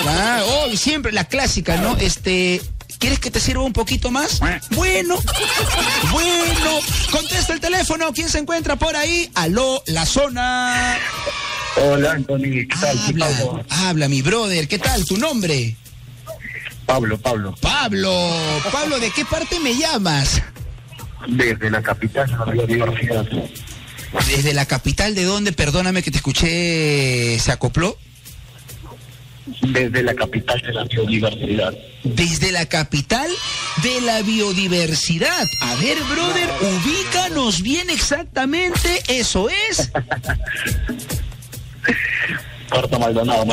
Ah, 0.06 0.42
oh, 0.46 0.76
siempre 0.76 1.12
la 1.12 1.24
clásica, 1.24 1.76
¿no? 1.76 1.96
Este, 1.96 2.60
¿Quieres 2.98 3.20
que 3.20 3.30
te 3.30 3.38
sirva 3.38 3.62
un 3.62 3.72
poquito 3.72 4.10
más? 4.10 4.40
Bueno, 4.70 5.16
bueno. 6.10 6.80
Contesta 7.12 7.52
el 7.52 7.60
teléfono. 7.60 8.12
¿Quién 8.12 8.28
se 8.28 8.38
encuentra 8.38 8.76
por 8.76 8.96
ahí? 8.96 9.30
Aló, 9.34 9.82
la 9.86 10.04
zona. 10.04 10.98
Hola, 11.80 12.12
Anthony. 12.12 12.66
¿Qué 12.68 12.76
tal? 12.80 12.99
Habla, 12.99 13.64
habla, 13.68 14.08
mi 14.08 14.23
brother. 14.23 14.68
¿Qué 14.68 14.78
tal? 14.78 15.04
¿Tu 15.04 15.16
nombre? 15.16 15.76
Pablo, 16.87 17.18
Pablo. 17.18 17.54
Pablo. 17.61 18.30
Pablo, 18.73 18.99
¿de 18.99 19.11
qué 19.11 19.25
parte 19.25 19.61
me 19.61 19.76
llamas? 19.76 20.42
Desde 21.28 21.70
la 21.70 21.82
capital 21.82 22.26
de 22.30 22.37
la 22.37 22.44
biodiversidad. 22.44 23.26
¿Desde 24.26 24.54
la 24.54 24.66
capital 24.66 25.14
de 25.14 25.25
dónde? 25.25 25.52
Perdóname 25.52 26.02
que 26.02 26.11
te 26.11 26.16
escuché. 26.16 27.38
¿Se 27.38 27.52
acopló? 27.52 27.97
Desde 29.62 30.02
la 30.02 30.14
capital 30.14 30.61
de 30.61 30.73
la 30.73 30.85
biodiversidad. 30.85 31.75
Desde 32.04 32.52
la 32.52 32.66
capital 32.66 33.30
de 33.82 34.00
la 34.00 34.23
biodiversidad. 34.23 35.47
A 35.61 35.75
ver, 35.76 35.99
brother, 36.04 36.49
ubícanos 36.61 37.62
bien 37.62 37.90
exactamente. 37.90 39.02
Eso 39.08 39.49
es. 39.50 39.90
Puerto 42.68 42.99
Maldonado, 42.99 43.42
Oh 43.42 43.47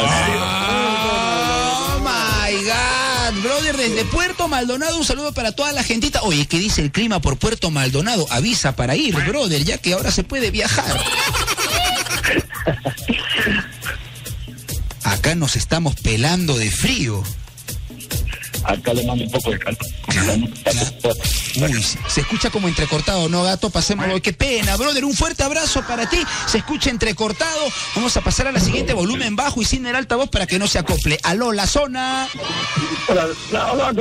my 2.00 2.56
God, 2.63 3.42
brother, 3.42 3.77
desde 3.77 4.04
Puerto 4.06 4.48
Maldonado, 4.48 4.98
un 4.98 5.06
saludo 5.06 5.34
para 5.34 5.51
toda 5.54 5.72
la 5.72 5.84
gentita. 5.84 6.22
Oye, 6.24 6.48
¿qué 6.48 6.58
dice 6.60 6.82
el 6.82 6.92
clima 6.92 7.22
por 7.22 7.38
Puerto 7.38 7.70
Maldonado? 7.72 8.27
Avisa 8.30 8.75
para 8.75 8.96
ir, 8.96 9.15
brother, 9.15 9.63
ya 9.63 9.77
que 9.77 9.94
ahora 9.94 10.12
se 10.12 10.24
puede 10.24 10.51
viajar. 10.51 11.00
Acá 15.04 15.36
nos 15.36 15.56
estamos 15.56 15.96
pelando 15.96 16.58
de 16.58 16.72
frío 16.72 17.24
acá 18.67 18.93
le 18.93 19.03
mando 19.05 19.24
un 19.24 19.31
poco 19.31 19.51
de 19.51 19.60
calor. 19.60 19.77
Uy, 21.57 21.86
se 22.07 22.22
escucha 22.22 22.50
como 22.50 22.67
entrecortado, 22.67 23.29
¿no, 23.29 23.43
gato? 23.43 23.69
Pasémoslo. 23.69 24.22
Qué 24.22 24.34
pena, 24.34 24.75
brother. 24.75 25.05
Un 25.05 25.13
fuerte 25.13 25.43
abrazo 25.43 25.84
para 25.88 26.10
ti. 26.10 26.19
Se 26.48 26.57
escucha 26.57 26.89
entrecortado. 26.89 27.67
Vamos 27.95 28.15
a 28.17 28.22
pasar 28.22 28.48
a 28.48 28.51
la 28.51 28.60
siguiente 28.60 28.93
volumen 28.93 29.36
bajo 29.36 29.62
y 29.62 29.65
sin 29.65 29.86
el 29.86 29.95
altavoz 29.95 30.29
para 30.29 30.48
que 30.48 30.60
no 30.60 30.67
se 30.67 30.79
acople. 30.79 31.19
Aló, 31.24 31.51
la 31.51 31.67
zona. 31.67 32.27
Hola, 33.07 33.27
hola, 33.72 33.91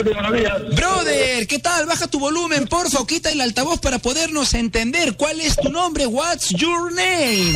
Brother, 0.75 1.47
¿qué 1.47 1.59
tal? 1.59 1.87
Baja 1.87 2.07
tu 2.09 2.19
volumen, 2.19 2.67
porfa, 2.67 3.01
o 3.01 3.07
quita 3.07 3.31
el 3.31 3.41
altavoz 3.41 3.81
para 3.81 3.99
podernos 3.99 4.55
entender. 4.55 5.17
¿Cuál 5.17 5.41
es 5.41 5.57
tu 5.57 5.71
nombre? 5.71 6.07
What's 6.07 6.51
your 6.51 6.93
name? 6.93 7.53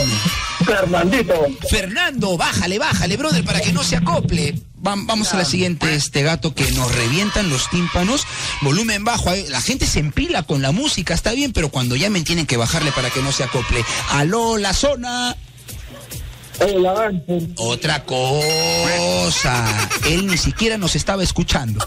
Fernandito. 0.65 1.47
Fernando, 1.71 2.37
bájale, 2.37 2.79
bájale, 2.79 3.17
brother, 3.17 3.45
para 3.45 3.61
que 3.61 3.73
no 3.73 3.83
se 3.83 3.97
acople. 3.97 4.55
Vamos 4.81 5.35
a 5.35 5.37
la 5.37 5.45
siguiente, 5.45 5.93
este 5.95 6.23
gato 6.23 6.55
que 6.55 6.71
nos 6.73 6.95
revientan 6.95 7.51
los 7.51 7.69
tímpanos, 7.69 8.27
volumen 8.61 9.05
bajo. 9.05 9.31
La 9.49 9.61
gente 9.61 9.87
se 9.87 9.99
empila 9.99 10.45
con 10.45 10.63
la 10.63 10.71
música, 10.71 11.15
está 11.15 11.33
bien, 11.33 11.53
pero 11.53 11.69
cuando 11.69 11.97
llamen 11.97 12.25
tienen 12.25 12.47
que 12.47 12.57
bajarle 12.57 12.93
para 12.93 13.11
que 13.11 13.21
no 13.21 13.33
se 13.33 13.45
acople. 13.45 13.85
Aló, 14.11 14.57
la 14.57 14.73
zona. 14.73 15.37
Otra 17.57 18.05
cosa. 18.05 19.89
Él 20.07 20.27
ni 20.27 20.39
siquiera 20.39 20.79
nos 20.79 20.97
estaba 20.97 21.23
escuchando. 21.23 21.85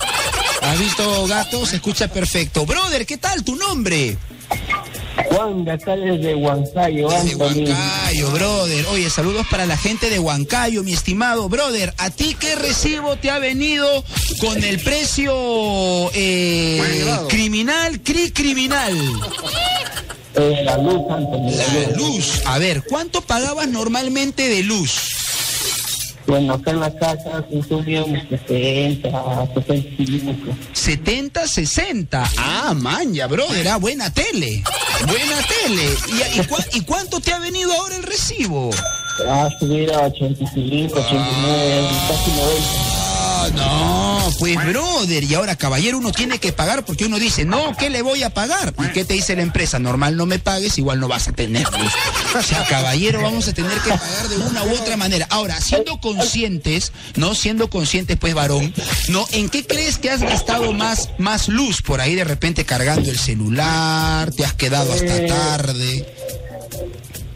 ¿Has 0.62 0.80
visto, 0.80 1.28
gato? 1.28 1.66
Se 1.66 1.78
escucha 1.78 2.08
perfecto. 2.08 2.66
Brother, 2.66 3.06
¿qué 3.06 3.18
tal 3.18 3.44
tu 3.44 3.56
nombre? 3.56 4.18
Juan, 5.32 5.64
de 5.64 5.72
acá 5.72 5.96
desde 5.96 6.36
Huancayo. 6.36 7.10
Desde 7.10 7.36
Huancayo, 7.36 8.32
brother. 8.32 8.86
Oye, 8.88 9.10
saludos 9.10 9.48
para 9.50 9.66
la 9.66 9.78
gente 9.78 10.10
de 10.10 10.20
Huancayo, 10.20 10.84
mi 10.84 10.94
estimado 10.94 11.48
brother. 11.50 11.94
¿A 11.98 12.10
ti 12.10 12.36
qué 12.40 12.56
recibo 12.56 13.16
te 13.16 13.30
ha 13.30 13.40
venido 13.40 14.04
con 14.40 14.64
el 14.64 14.80
precio 14.80 15.32
eh, 16.14 16.82
criminal, 17.30 18.02
cri 18.02 18.32
criminal? 18.32 18.94
Eh, 20.36 20.62
la 20.64 20.78
luz, 20.78 21.02
La 21.10 21.98
luz. 21.98 22.42
A 22.46 22.58
ver, 22.58 22.84
¿cuánto 22.88 23.22
pagabas 23.22 23.68
normalmente 23.68 24.48
de 24.48 24.64
luz? 24.64 25.31
Bueno, 26.32 26.54
acá 26.54 26.72
en 26.72 26.80
la 26.80 26.96
casa 26.96 27.44
consumíamos 27.50 28.22
70, 28.30 29.50
65. 29.54 30.56
70, 30.72 31.46
60. 31.46 32.32
Ah, 32.38 32.74
man, 32.74 33.14
ya, 33.14 33.28
brother, 33.28 33.68
ah, 33.68 33.76
buena 33.76 34.14
tele. 34.14 34.64
Buena 35.08 35.42
tele. 35.42 35.90
¿Y, 36.08 36.78
y, 36.78 36.82
cuánto 36.84 37.20
te 37.20 37.34
ha 37.34 37.40
venido 37.40 37.74
ahora 37.74 37.98
el 37.98 38.04
recibo? 38.04 38.70
Ah, 39.28 39.50
subir 39.60 39.92
a 39.92 40.06
85, 40.06 41.00
89, 41.00 41.90
casi 42.08 42.32
90. 42.32 42.91
No, 43.50 44.30
pues 44.40 44.56
brother, 44.66 45.24
y 45.24 45.34
ahora 45.34 45.56
caballero 45.56 45.98
uno 45.98 46.12
tiene 46.12 46.40
que 46.40 46.54
pagar 46.54 46.86
porque 46.86 47.06
uno 47.06 47.20
dice, 47.20 47.46
no, 47.46 47.76
¿qué 47.78 47.90
le 47.90 48.02
voy 48.02 48.24
a 48.24 48.30
pagar? 48.30 48.74
¿Y 48.80 48.92
qué 48.94 49.06
te 49.06 49.14
dice 49.14 49.36
la 49.36 49.42
empresa? 49.42 49.80
Normal 49.80 50.16
no 50.16 50.26
me 50.26 50.40
pagues, 50.40 50.78
igual 50.78 51.00
no 51.00 51.08
vas 51.08 51.28
a 51.28 51.32
tener. 51.32 51.68
O 52.38 52.42
sea, 52.42 52.66
caballero, 52.66 53.22
vamos 53.22 53.48
a 53.48 53.54
tener 53.54 53.78
que 53.80 53.90
pagar 53.90 54.30
de 54.30 54.38
una 54.38 54.64
u 54.64 54.74
otra 54.76 54.98
manera. 54.98 55.28
Ahora, 55.30 55.60
siendo 55.60 56.00
conscientes, 56.00 56.92
¿no? 57.16 57.36
Siendo 57.36 57.70
conscientes, 57.70 58.18
pues 58.18 58.34
varón, 58.34 58.74
¿no? 59.10 59.26
¿En 59.32 59.50
qué 59.50 59.66
crees 59.66 59.98
que 59.98 60.10
has 60.10 60.22
gastado 60.22 60.72
más, 60.74 61.10
más 61.18 61.48
luz 61.48 61.82
por 61.82 62.02
ahí 62.02 62.16
de 62.16 62.24
repente 62.24 62.66
cargando 62.66 63.10
el 63.10 63.20
celular? 63.20 64.32
¿Te 64.32 64.46
has 64.46 64.54
quedado 64.54 64.92
hasta 64.94 65.18
eh, 65.18 65.28
tarde? 65.28 66.16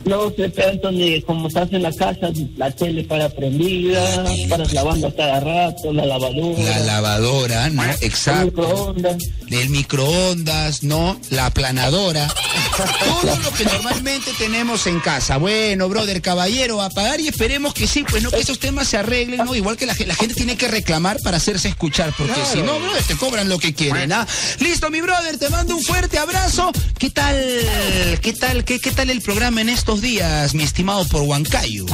No 0.05 0.31
sé, 0.35 0.53
Anthony, 0.63 1.21
como 1.25 1.47
estás 1.47 1.73
en 1.73 1.81
la 1.81 1.91
casa, 1.91 2.29
la 2.57 2.69
tele 2.69 3.03
para 3.05 3.27
prendida, 3.27 4.23
para 4.47 4.63
lavando 4.65 5.13
cada 5.15 5.39
rato, 5.39 5.91
la 5.91 6.05
lavadora. 6.05 6.61
La 6.61 6.79
lavadora, 6.81 7.69
¿no? 7.71 7.83
Exacto. 8.01 8.93
El 8.95 9.01
microondas. 9.01 9.17
El 9.49 9.69
microondas, 9.69 10.83
¿no? 10.83 11.19
La 11.31 11.47
aplanadora. 11.47 12.31
Todo 12.77 13.35
lo 13.35 13.51
que 13.53 13.65
normalmente 13.65 14.31
tenemos 14.37 14.85
en 14.85 14.99
casa. 14.99 15.37
Bueno, 15.37 15.89
brother, 15.89 16.21
caballero, 16.21 16.83
a 16.83 16.91
pagar 16.91 17.19
y 17.19 17.27
esperemos 17.27 17.73
que 17.73 17.87
sí, 17.87 18.05
pues 18.07 18.21
no, 18.21 18.29
que 18.29 18.41
esos 18.41 18.59
temas 18.59 18.87
se 18.87 18.97
arreglen, 18.97 19.43
¿no? 19.43 19.55
Igual 19.55 19.75
que 19.75 19.87
la, 19.87 19.95
gente 19.95 20.35
tiene 20.35 20.55
que 20.55 20.67
reclamar 20.67 21.17
para 21.23 21.37
hacerse 21.37 21.67
escuchar, 21.67 22.13
porque 22.15 22.45
si 22.51 22.61
no, 22.61 22.79
brother, 22.79 23.03
te 23.03 23.15
cobran 23.15 23.49
lo 23.49 23.57
que 23.57 23.73
quieren, 23.73 24.11
¿ah? 24.13 24.27
Listo, 24.59 24.91
mi 24.91 25.01
brother, 25.01 25.39
te 25.39 25.49
mando 25.49 25.75
un 25.75 25.81
fuerte 25.81 26.19
abrazo. 26.19 26.71
¿Qué 26.99 27.09
tal? 27.09 27.35
¿Qué 28.21 28.33
tal? 28.33 28.63
¿Qué, 28.65 28.79
qué 28.79 28.91
tal 28.91 29.09
el 29.09 29.21
programa 29.21 29.61
en 29.61 29.69
estos 29.69 29.94
días, 30.01 30.53
mi 30.53 30.63
estimado 30.63 31.05
por 31.07 31.21
Huancayo? 31.23 31.85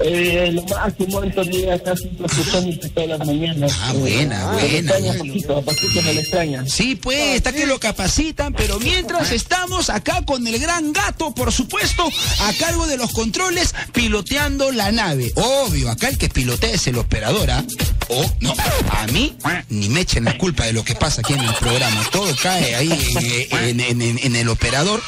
Eh, 0.00 0.50
lo 0.52 0.62
máximo, 0.64 1.18
acá 1.20 1.96
siempre 1.96 2.26
escuchándote 2.26 2.88
todas 2.90 3.08
las 3.10 3.26
mañanas. 3.26 3.72
Ah, 3.80 3.92
buena, 3.94 4.52
buena. 4.52 4.92
me 4.98 6.14
lo 6.14 6.20
extraña. 6.20 6.64
Sí, 6.66 6.94
pues, 6.96 7.36
está 7.36 7.52
que 7.52 7.66
lo 7.66 7.78
capacitan, 7.80 8.52
pero 8.52 8.78
mientras 8.80 9.30
estamos 9.32 9.90
acá 9.90 10.22
con 10.26 10.46
el 10.46 10.58
gran 10.58 10.92
gato, 10.92 11.32
por 11.34 11.52
supuesto, 11.52 12.08
a 12.40 12.52
cargo 12.54 12.86
de 12.86 12.96
los 12.96 13.12
controles, 13.12 13.74
piloteando 13.92 14.70
la 14.72 14.92
nave. 14.92 15.32
Obvio, 15.36 15.90
acá 15.90 16.08
el 16.08 16.18
que 16.18 16.28
pilotea 16.28 16.72
es 16.74 16.86
el 16.86 16.98
operador, 16.98 17.50
¿ah? 17.50 17.64
O, 18.08 18.30
no, 18.40 18.54
a 18.90 19.06
mí 19.06 19.34
ni 19.70 19.88
me 19.88 20.00
echen 20.00 20.24
la 20.24 20.36
culpa 20.36 20.64
de 20.66 20.72
lo 20.74 20.84
que 20.84 20.94
pasa 20.94 21.22
aquí 21.22 21.32
en 21.32 21.40
el 21.40 21.54
programa. 21.54 22.04
Todo 22.12 22.34
cae 22.42 22.74
ahí 22.74 23.48
en, 23.50 23.80
en- 23.80 24.02
en- 24.02 24.18
en 24.22 24.36
el 24.36 24.48
operador. 24.48 25.00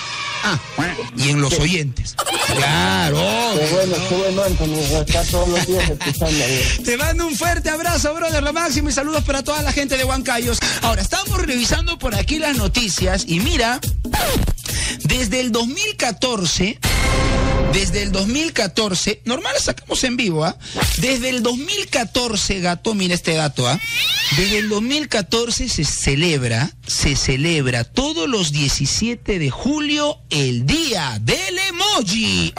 Ah, 0.44 0.58
y 1.16 1.30
en 1.30 1.40
los 1.40 1.58
oyentes. 1.58 2.14
Claro, 2.46 3.18
Qué 3.58 3.66
bueno, 3.72 3.96
qué 4.08 4.14
bueno, 4.14 4.42
Anthony, 4.44 5.00
está 5.00 5.24
todos 5.24 5.48
los 5.48 5.66
días 5.66 5.90
escuchando. 5.90 6.44
Te 6.84 6.96
mando 6.96 7.26
un 7.26 7.36
fuerte 7.36 7.70
abrazo, 7.70 8.14
brother, 8.14 8.42
lo 8.42 8.52
máximo 8.52 8.88
y 8.88 8.92
saludos 8.92 9.24
para 9.24 9.42
toda 9.42 9.62
la 9.62 9.72
gente 9.72 9.96
de 9.96 10.04
Huancayos. 10.04 10.58
Ahora, 10.82 11.02
estamos 11.02 11.40
revisando 11.42 11.98
por 11.98 12.14
aquí 12.14 12.38
las 12.38 12.56
noticias 12.56 13.24
y 13.26 13.40
mira, 13.40 13.80
desde 15.04 15.40
el 15.40 15.52
2014, 15.52 16.78
desde 17.72 18.02
el 18.02 18.12
2014, 18.12 19.22
normal 19.24 19.54
la 19.54 19.60
sacamos 19.60 20.02
en 20.04 20.16
vivo, 20.16 20.44
¿ah? 20.44 20.56
Desde 20.98 21.28
el 21.28 21.42
2014, 21.42 22.60
gato, 22.60 22.94
mira 22.94 23.14
este 23.14 23.34
dato, 23.34 23.66
¿ah? 23.68 23.78
Desde 24.36 24.58
el 24.58 24.68
2014 24.68 25.68
se 25.68 25.84
celebra, 25.84 26.70
se 26.86 27.16
celebra 27.16 27.84
todos 27.84 28.28
los 28.28 28.52
17 28.52 29.38
de 29.38 29.50
julio 29.50 30.18
el 30.30 30.66
Día 30.66 31.18
del 31.20 31.58
Emoji. 31.68 32.54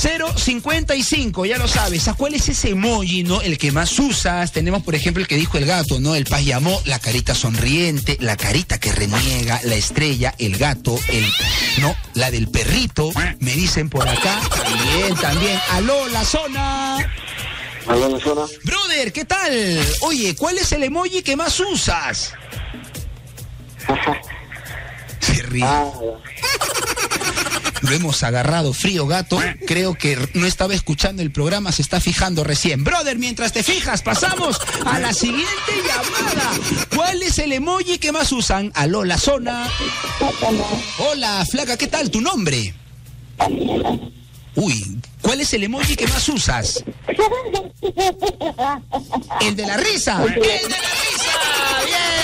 2121-055. 0.00 1.46
Ya 1.46 1.58
lo 1.58 1.68
sabes. 1.68 2.08
¿A 2.08 2.14
cuál 2.14 2.34
es 2.34 2.48
ese 2.48 2.70
emoji, 2.70 3.22
no? 3.22 3.42
El 3.42 3.58
que 3.58 3.70
más 3.70 3.98
usas. 3.98 4.52
Tenemos, 4.52 4.82
por 4.82 4.94
ejemplo, 4.94 5.20
el 5.20 5.28
que 5.28 5.36
dijo 5.36 5.58
el 5.58 5.66
gato, 5.66 6.00
¿no? 6.00 6.14
El 6.14 6.24
paz 6.24 6.44
llamó, 6.44 6.80
la 6.86 6.98
carita 6.98 7.34
sonriente, 7.34 8.16
la 8.20 8.36
carita 8.36 8.78
que 8.78 8.92
reniega, 8.92 9.60
la 9.64 9.74
estrella, 9.74 10.34
el 10.38 10.56
gato, 10.56 10.98
el. 11.08 11.26
No, 11.80 11.94
la 12.14 12.30
del 12.30 12.48
perrito. 12.48 13.10
Me 13.40 13.52
dicen 13.52 13.90
por 13.90 14.08
acá. 14.08 14.40
También, 14.48 15.14
también. 15.16 15.60
Aló, 15.72 16.08
la 16.08 16.24
zona. 16.24 16.96
¿Alguna 17.86 18.20
zona? 18.20 18.42
Brother, 18.64 19.12
¿qué 19.12 19.24
tal? 19.24 19.80
Oye, 20.02 20.34
¿cuál 20.36 20.58
es 20.58 20.72
el 20.72 20.84
emoji 20.84 21.22
que 21.22 21.36
más 21.36 21.58
usas? 21.60 22.32
Se 25.20 25.42
ríe. 25.42 25.64
Ah, 25.64 25.90
Lo 27.82 27.92
hemos 27.92 28.22
agarrado 28.22 28.72
frío, 28.72 29.06
gato. 29.06 29.40
Creo 29.66 29.94
que 29.94 30.16
no 30.34 30.46
estaba 30.46 30.74
escuchando 30.74 31.22
el 31.22 31.30
programa, 31.30 31.72
se 31.72 31.82
está 31.82 32.00
fijando 32.00 32.44
recién. 32.44 32.84
Brother, 32.84 33.18
mientras 33.18 33.52
te 33.52 33.62
fijas, 33.62 34.02
pasamos 34.02 34.60
a 34.84 34.98
la 34.98 35.12
siguiente 35.12 35.72
llamada. 35.86 36.50
¿Cuál 36.94 37.22
es 37.22 37.38
el 37.38 37.52
emoji 37.52 37.98
que 37.98 38.12
más 38.12 38.32
usan? 38.32 38.70
Aló, 38.74 39.04
la 39.04 39.18
zona. 39.18 39.68
Hola, 40.98 41.44
flaca, 41.50 41.76
¿qué 41.76 41.86
tal? 41.86 42.10
¿Tu 42.10 42.20
nombre? 42.20 42.74
Uy, 44.56 44.98
¿cuál 45.22 45.40
es 45.40 45.52
el 45.54 45.64
emoji 45.64 45.96
que 45.96 46.06
más 46.06 46.28
usas? 46.28 46.84
El 49.40 49.56
de 49.56 49.66
la 49.66 49.76
risa. 49.78 50.22
El 50.24 50.34
de 50.34 50.42
la 50.42 50.56
risa. 50.58 51.38
Bien. 51.86 52.19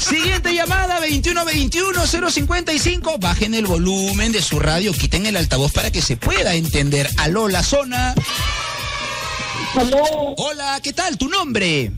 Siguiente 0.00 0.54
llamada 0.54 1.00
2121-055. 1.00 3.18
Bajen 3.18 3.54
el 3.54 3.66
volumen 3.66 4.32
de 4.32 4.42
su 4.42 4.58
radio, 4.58 4.92
quiten 4.92 5.26
el 5.26 5.36
altavoz 5.36 5.72
para 5.72 5.90
que 5.90 6.02
se 6.02 6.16
pueda 6.16 6.54
entender. 6.54 7.08
Aló, 7.18 7.48
la 7.48 7.62
zona. 7.62 8.14
Hola, 10.36 10.80
¿qué 10.82 10.92
tal? 10.92 11.16
¿Tu 11.16 11.28
nombre? 11.28 11.92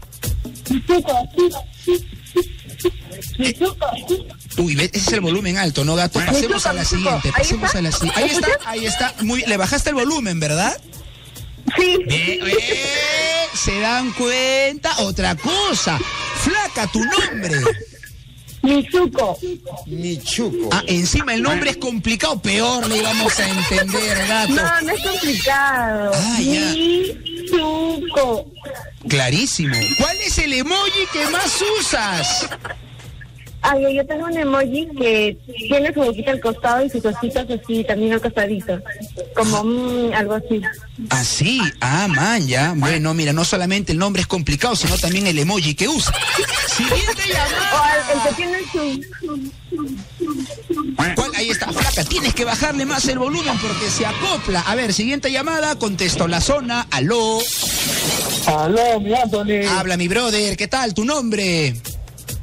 Uy, 4.59 4.79
ese 4.81 4.98
es 4.98 5.12
el 5.12 5.20
volumen 5.20 5.59
alto, 5.59 5.85
¿no, 5.85 5.94
gato? 5.94 6.20
Pasemos 6.20 6.66
a 6.66 6.72
la 6.72 6.85
siguiente, 6.85 7.33
pasemos 7.33 7.75
a 7.75 7.83
la 7.83 7.92
siguiente. 7.92 8.20
Ahí 8.20 8.31
está, 8.31 8.48
ahí 8.66 8.87
está. 8.87 9.14
Muy, 9.22 9.42
le 9.42 9.57
bajaste 9.57 9.90
el 9.90 9.96
volumen, 9.96 10.40
¿verdad? 10.40 10.79
Sí, 11.77 11.98
Bien, 12.07 12.44
bien. 12.44 12.59
¿Se 13.55 13.79
dan 13.81 14.12
cuenta? 14.12 14.98
Otra 14.98 15.37
cosa. 15.37 15.98
Flaca, 16.42 16.87
tu 16.88 17.00
nombre. 17.05 17.61
Mizuko. 18.62 19.38
Michuco. 19.87 20.68
Ah, 20.72 20.83
encima 20.87 21.35
el 21.35 21.42
nombre 21.42 21.70
es 21.70 21.76
complicado. 21.78 22.40
Peor 22.40 22.88
le 22.88 22.98
íbamos 22.98 23.38
a 23.38 23.48
entender, 23.48 24.26
gato. 24.28 24.52
No, 24.52 24.81
no 24.83 24.92
es 24.92 25.02
complicado. 25.02 26.12
Ah, 26.14 26.38
ya. 26.40 26.74
Mizuko. 26.74 28.52
Clarísimo. 29.09 29.76
¿Cuál 29.98 30.16
es 30.18 30.38
el 30.38 30.52
emoji 30.52 31.07
que 31.12 31.26
más 31.26 31.61
usas? 31.81 32.48
Ay, 33.62 33.94
yo 33.96 34.05
tengo 34.07 34.27
un 34.27 34.37
emoji 34.37 34.88
que 34.98 35.38
tiene 35.68 35.94
su 35.94 36.01
boquita 36.01 36.33
al 36.33 36.40
costado 36.40 36.85
y 36.85 36.90
sus 36.90 37.05
ojitos 37.05 37.46
así, 37.48 37.85
también 37.85 38.12
al 38.12 38.20
costadito. 38.20 38.81
Como 39.37 39.64
mm, 39.64 40.12
algo 40.14 40.35
así. 40.35 40.61
Así, 41.11 41.61
ah, 41.81 42.09
man, 42.09 42.46
ya. 42.46 42.75
Bueno, 42.77 43.14
mira, 43.14 43.33
no 43.33 43.44
solamente 43.44 43.92
el 43.92 43.98
nombre 43.98 44.22
es 44.22 44.27
complicado, 44.29 44.75
sino 44.75 44.98
también 44.98 45.27
el 45.29 45.38
emoji 45.38 45.75
que 45.75 45.88
usa. 45.88 46.12
Siguiente 46.68 47.22
O 47.22 47.29
llamada. 47.29 48.12
el, 48.12 48.18
el 48.18 48.29
que 48.29 48.35
tiene 48.35 48.59
su... 48.72 49.53
¿Cuál? 51.14 51.31
Ahí 51.37 51.51
está, 51.51 51.72
flaca. 51.72 52.05
Tienes 52.05 52.35
que 52.35 52.44
bajarle 52.44 52.85
más 52.85 53.07
el 53.09 53.18
volumen 53.18 53.57
porque 53.59 53.88
se 53.90 54.05
acopla. 54.05 54.61
A 54.62 54.75
ver, 54.75 54.92
siguiente 54.92 55.31
llamada. 55.31 55.79
Contesto 55.79 56.27
la 56.29 56.40
zona. 56.40 56.87
Aló. 56.90 57.38
aló, 58.46 59.01
mi 59.01 59.14
Anthony. 59.14 59.66
Habla 59.70 59.96
mi 59.96 60.09
brother. 60.09 60.57
¿Qué 60.57 60.68
tal? 60.68 60.94
¿Tu 60.94 61.05
nombre? 61.05 61.75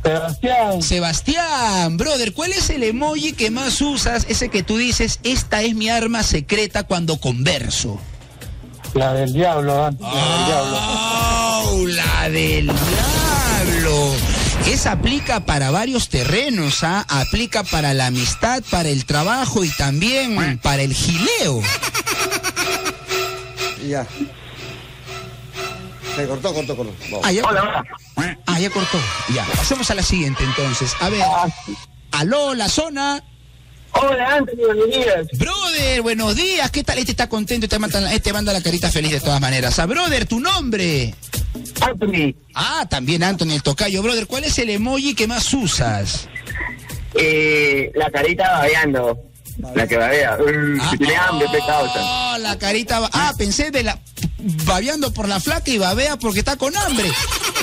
Sebastián. 0.03 0.81
Sebastián, 0.81 1.97
brother, 1.97 2.33
¿cuál 2.33 2.51
es 2.51 2.69
el 2.69 2.83
emoji 2.83 3.33
que 3.33 3.51
más 3.51 3.81
usas? 3.81 4.25
Ese 4.29 4.49
que 4.49 4.63
tú 4.63 4.77
dices, 4.77 5.19
esta 5.23 5.61
es 5.61 5.75
mi 5.75 5.89
arma 5.89 6.23
secreta 6.23 6.83
cuando 6.83 7.17
converso. 7.19 7.99
La 8.93 9.13
del 9.13 9.33
diablo, 9.33 9.85
antes 9.85 10.01
la 10.01 10.13
del 10.13 10.45
diablo. 10.45 10.77
¡Oh, 10.81 11.87
la 11.87 12.29
del 12.29 12.65
diablo! 12.65 14.13
Esa 14.67 14.93
aplica 14.93 15.45
para 15.45 15.71
varios 15.71 16.09
terrenos, 16.09 16.83
¿ah? 16.83 17.05
Aplica 17.07 17.63
para 17.63 17.93
la 17.93 18.07
amistad, 18.07 18.63
para 18.69 18.89
el 18.89 19.05
trabajo 19.05 19.63
y 19.63 19.69
también 19.69 20.59
para 20.59 20.81
el 20.81 20.93
gileo. 20.93 21.61
Ya. 23.87 24.05
Se 26.15 26.27
cortó, 26.27 26.53
cortó, 26.53 26.75
cortó. 26.75 26.93
Vamos. 27.11 27.21
Ah, 27.25 27.31
ya, 27.31 27.43
Hola, 27.43 27.61
hola. 28.15 28.37
ah, 28.47 28.59
ya 28.59 28.69
cortó. 28.69 28.97
Ya, 29.33 29.45
pasemos 29.45 29.89
a 29.91 29.95
la 29.95 30.03
siguiente 30.03 30.43
entonces. 30.43 30.93
A 30.99 31.09
ver. 31.09 31.23
Aló, 32.11 32.53
la 32.55 32.67
zona. 32.69 33.23
Hola, 33.91 34.35
Anthony, 34.35 34.65
buenos 34.65 34.87
días. 34.89 35.27
Brother, 35.37 36.01
buenos 36.01 36.35
días. 36.35 36.69
¿Qué 36.71 36.83
tal? 36.83 36.99
Este 36.99 37.11
está 37.11 37.27
contento, 37.27 37.65
este 37.65 37.79
manda, 37.79 38.13
este 38.13 38.33
manda 38.33 38.53
la 38.53 38.61
carita 38.61 38.91
feliz 38.91 39.11
de 39.11 39.19
todas 39.19 39.41
maneras. 39.41 39.79
A 39.79 39.85
brother, 39.85 40.25
tu 40.27 40.39
nombre. 40.39 41.15
Anthony, 41.81 42.35
Ah, 42.53 42.85
también 42.89 43.23
Anthony 43.23 43.51
el 43.53 43.63
tocayo. 43.63 44.03
Brother, 44.03 44.27
¿cuál 44.27 44.43
es 44.43 44.57
el 44.59 44.69
emoji 44.69 45.15
que 45.15 45.27
más 45.27 45.53
usas? 45.53 46.27
eh, 47.15 47.91
la 47.95 48.09
carita 48.11 48.51
babeando. 48.51 49.17
La 49.75 49.87
que 49.87 49.97
babea. 49.97 50.37
Ah, 50.81 50.91
tiene 50.97 51.15
hambre, 51.15 51.47
oh, 51.47 51.51
pecado. 51.51 52.37
la 52.39 52.57
carita. 52.57 53.09
Ah, 53.11 53.33
pensé 53.37 53.71
de 53.71 53.83
la. 53.83 53.99
babeando 54.65 55.13
por 55.13 55.27
la 55.27 55.39
flaca 55.39 55.69
y 55.69 55.77
babea 55.77 56.17
porque 56.17 56.39
está 56.39 56.55
con 56.55 56.75
hambre. 56.77 57.11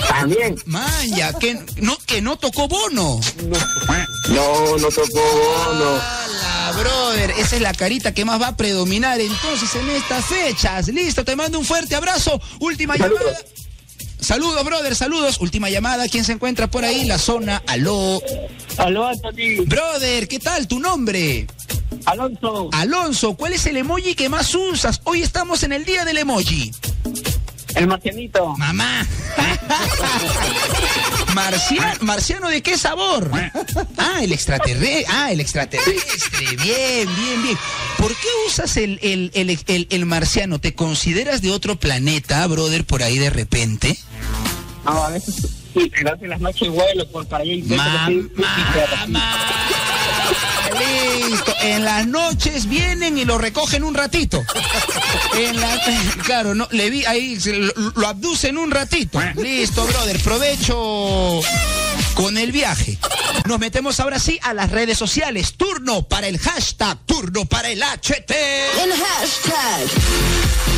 También. 0.09 0.57
Manja, 0.67 1.33
que 1.39 1.59
no, 1.77 1.97
que 2.07 2.21
no 2.21 2.37
tocó 2.37 2.69
bono. 2.69 3.21
No, 4.29 4.79
no 4.79 4.89
tocó, 4.89 5.75
no. 5.75 5.91
Ala, 5.95 6.73
brother, 6.79 7.31
esa 7.39 7.57
es 7.57 7.63
la 7.63 7.73
carita 7.73 8.13
que 8.13 8.25
más 8.25 8.41
va 8.41 8.49
a 8.49 8.57
predominar 8.57 9.21
entonces 9.21 9.75
en 9.75 9.89
estas 9.91 10.27
fechas. 10.27 10.89
Listo, 10.89 11.25
te 11.25 11.35
mando 11.35 11.59
un 11.59 11.65
fuerte 11.65 11.95
abrazo. 11.95 12.41
Última 12.61 12.97
Saludos. 12.97 13.21
llamada. 13.25 13.39
Saludos, 14.21 14.65
brother, 14.65 14.95
saludos. 14.97 15.41
Última 15.41 15.71
llamada. 15.71 16.09
¿Quién 16.09 16.25
se 16.25 16.33
encuentra 16.33 16.67
por 16.67 16.85
ahí? 16.85 17.05
La 17.05 17.19
zona. 17.19 17.63
Aló. 17.67 18.21
Aló, 18.77 19.07
Anthony. 19.07 19.65
Brother, 19.67 20.27
¿qué 20.29 20.39
tal? 20.39 20.67
¿Tu 20.67 20.79
nombre? 20.79 21.47
Alonso. 22.07 22.71
Alonso, 22.73 23.35
¿cuál 23.35 23.53
es 23.53 23.67
el 23.67 23.77
emoji 23.77 24.15
que 24.15 24.29
más 24.29 24.55
usas? 24.55 25.01
Hoy 25.05 25.23
estamos 25.23 25.63
en 25.65 25.73
el 25.73 25.85
día 25.85 26.05
del 26.05 26.19
emoji. 26.19 26.71
El 27.75 27.87
marcianito. 27.89 28.55
Mamá. 28.57 29.07
Marciano, 31.35 31.99
marciano 32.03 32.49
de 32.49 32.63
qué 32.63 32.79
sabor? 32.79 33.31
Ah, 33.99 34.21
el 34.23 34.33
extraterrestre. 34.33 35.05
Ah, 35.09 35.31
el 35.33 35.41
extraterrestre. 35.41 36.57
Bien, 36.63 37.09
bien, 37.17 37.43
bien. 37.43 37.59
¿Por 37.99 38.15
qué 38.15 38.29
usas 38.47 38.77
el, 38.79 38.99
el, 39.03 39.31
el, 39.35 39.59
el- 39.67 39.87
el 39.91 40.07
marciano? 40.07 40.59
¿Te 40.61 40.75
consideras 40.75 41.43
de 41.43 41.51
otro 41.51 41.77
planeta, 41.77 42.47
brother, 42.47 42.85
por 42.87 43.03
ahí 43.03 43.19
de 43.19 43.29
repente? 43.31 43.99
No, 44.85 45.05
a 45.05 45.11
veces 45.11 45.35
sí, 45.75 45.91
pero 45.95 46.17
las 46.27 46.41
noches 46.41 46.69
vuelo 46.71 47.07
por 47.11 47.27
para 47.27 47.43
allá 47.43 47.53
y 47.53 47.63
Mamá. 47.63 48.09
Listo. 51.29 51.55
En 51.63 51.85
las 51.85 52.07
noches 52.07 52.69
vienen 52.69 53.19
y 53.19 53.25
lo 53.25 53.39
recogen 53.39 53.85
un 53.85 53.95
ratito. 53.95 54.45
Claro, 56.25 56.55
no, 56.55 56.69
le 56.71 56.91
vi 56.91 57.05
ahí, 57.05 57.39
lo, 57.45 57.93
lo 57.95 58.07
abducen 58.07 58.59
un 58.59 58.71
ratito. 58.71 59.21
Listo, 59.37 59.85
brother. 59.87 60.21
Provecho 60.23 61.41
con 62.15 62.39
el 62.39 62.53
viaje. 62.53 62.99
Nos 63.47 63.59
metemos 63.59 64.01
ahora 64.01 64.19
sí 64.19 64.39
a 64.43 64.55
las 64.55 64.71
redes 64.71 64.99
sociales. 64.99 65.55
Turno 65.57 66.03
para 66.03 66.27
el 66.29 66.39
hashtag, 66.39 66.99
turno 67.07 67.45
para 67.45 67.71
el 67.71 67.83
HT. 67.83 68.31
El 68.31 68.93
hashtag. 68.93 70.76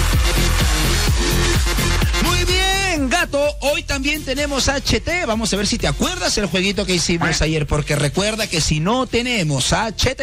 Gato. 3.20 3.56
Hoy 3.60 3.82
también 3.82 4.24
tenemos 4.24 4.68
HT. 4.68 5.26
Vamos 5.26 5.52
a 5.52 5.56
ver 5.56 5.66
si 5.66 5.76
te 5.76 5.88
acuerdas 5.88 6.38
el 6.38 6.46
jueguito 6.46 6.86
que 6.86 6.94
hicimos 6.94 7.42
ayer, 7.42 7.66
porque 7.66 7.96
recuerda 7.96 8.46
que 8.46 8.60
si 8.60 8.78
no 8.78 9.06
tenemos 9.06 9.72
HT. 9.72 10.22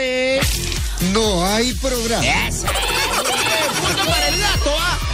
No 1.14 1.46
hay 1.46 1.74
programa. 1.74 2.24
Punto 3.82 4.06
para 4.06 4.28
el 4.30 4.40
gato, 4.40 4.76
¿ah? 4.80 5.05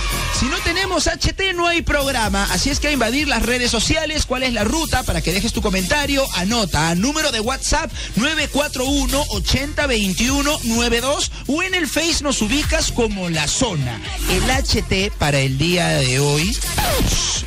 Si 0.42 0.48
no 0.48 0.58
tenemos 0.62 1.06
HT 1.06 1.54
no 1.54 1.68
hay 1.68 1.84
programa, 1.84 2.48
así 2.50 2.72
es 2.72 2.80
que 2.80 2.88
a 2.88 2.92
invadir 2.92 3.28
las 3.28 3.44
redes 3.44 3.70
sociales, 3.70 4.26
¿cuál 4.26 4.42
es 4.42 4.54
la 4.54 4.64
ruta 4.64 5.04
para 5.04 5.22
que 5.22 5.32
dejes 5.32 5.54
tu 5.54 5.62
comentario? 5.62 6.26
Anota, 6.34 6.96
número 6.96 7.32
de 7.32 7.40
WhatsApp 7.40 7.92
941 8.16 9.24
8021 9.30 10.60
92 10.64 11.32
o 11.46 11.62
en 11.62 11.76
el 11.76 11.88
Face 11.88 12.24
nos 12.24 12.42
ubicas 12.42 12.92
como 12.92 13.30
La 13.30 13.48
Zona. 13.48 14.02
El 14.32 14.42
HT 14.50 15.16
para 15.20 15.38
el 15.38 15.60
día 15.60 15.90
de 15.90 16.20
hoy, 16.20 16.58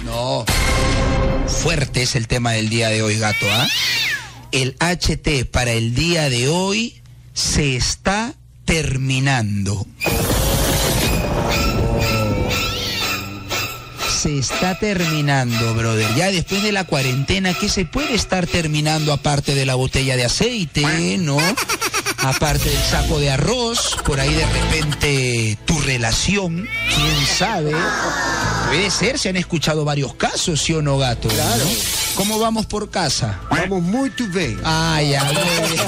no, 0.04 0.44
fuerte 1.48 2.02
es 2.02 2.14
el 2.14 2.28
tema 2.28 2.52
del 2.52 2.68
día 2.68 2.90
de 2.90 3.02
hoy, 3.02 3.18
gato, 3.18 3.46
¿ah? 3.50 3.66
El 4.52 4.76
HT 4.78 5.50
para 5.50 5.72
el 5.72 5.96
día 5.96 6.30
de 6.30 6.46
hoy 6.46 7.02
se 7.32 7.74
está 7.74 8.34
terminando. 8.64 9.84
Se 14.24 14.38
está 14.38 14.78
terminando, 14.78 15.74
brother. 15.74 16.14
Ya 16.14 16.30
después 16.30 16.62
de 16.62 16.72
la 16.72 16.84
cuarentena, 16.84 17.52
¿qué 17.52 17.68
se 17.68 17.84
puede 17.84 18.14
estar 18.14 18.46
terminando 18.46 19.12
aparte 19.12 19.54
de 19.54 19.66
la 19.66 19.74
botella 19.74 20.16
de 20.16 20.24
aceite, 20.24 21.18
no? 21.18 21.36
Aparte 22.22 22.70
del 22.70 22.82
saco 22.82 23.18
de 23.18 23.30
arroz, 23.30 23.98
por 24.02 24.20
ahí 24.20 24.32
de 24.32 24.46
repente 24.46 25.58
tu 25.66 25.78
relación, 25.78 26.66
quién 26.88 27.26
sabe. 27.36 27.72
Puede 28.74 28.90
ser, 28.90 29.20
se 29.20 29.28
han 29.28 29.36
escuchado 29.36 29.84
varios 29.84 30.16
casos, 30.16 30.60
¿sí 30.60 30.74
o 30.74 30.82
no, 30.82 30.98
gato? 30.98 31.28
Claro. 31.28 31.64
¿no? 31.64 31.70
¿Cómo 32.16 32.40
vamos 32.40 32.66
por 32.66 32.90
casa? 32.90 33.40
Vamos 33.48 33.82
muy 33.82 34.10
bien. 34.30 34.60
Ya. 34.60 35.30
güey. 35.30 35.78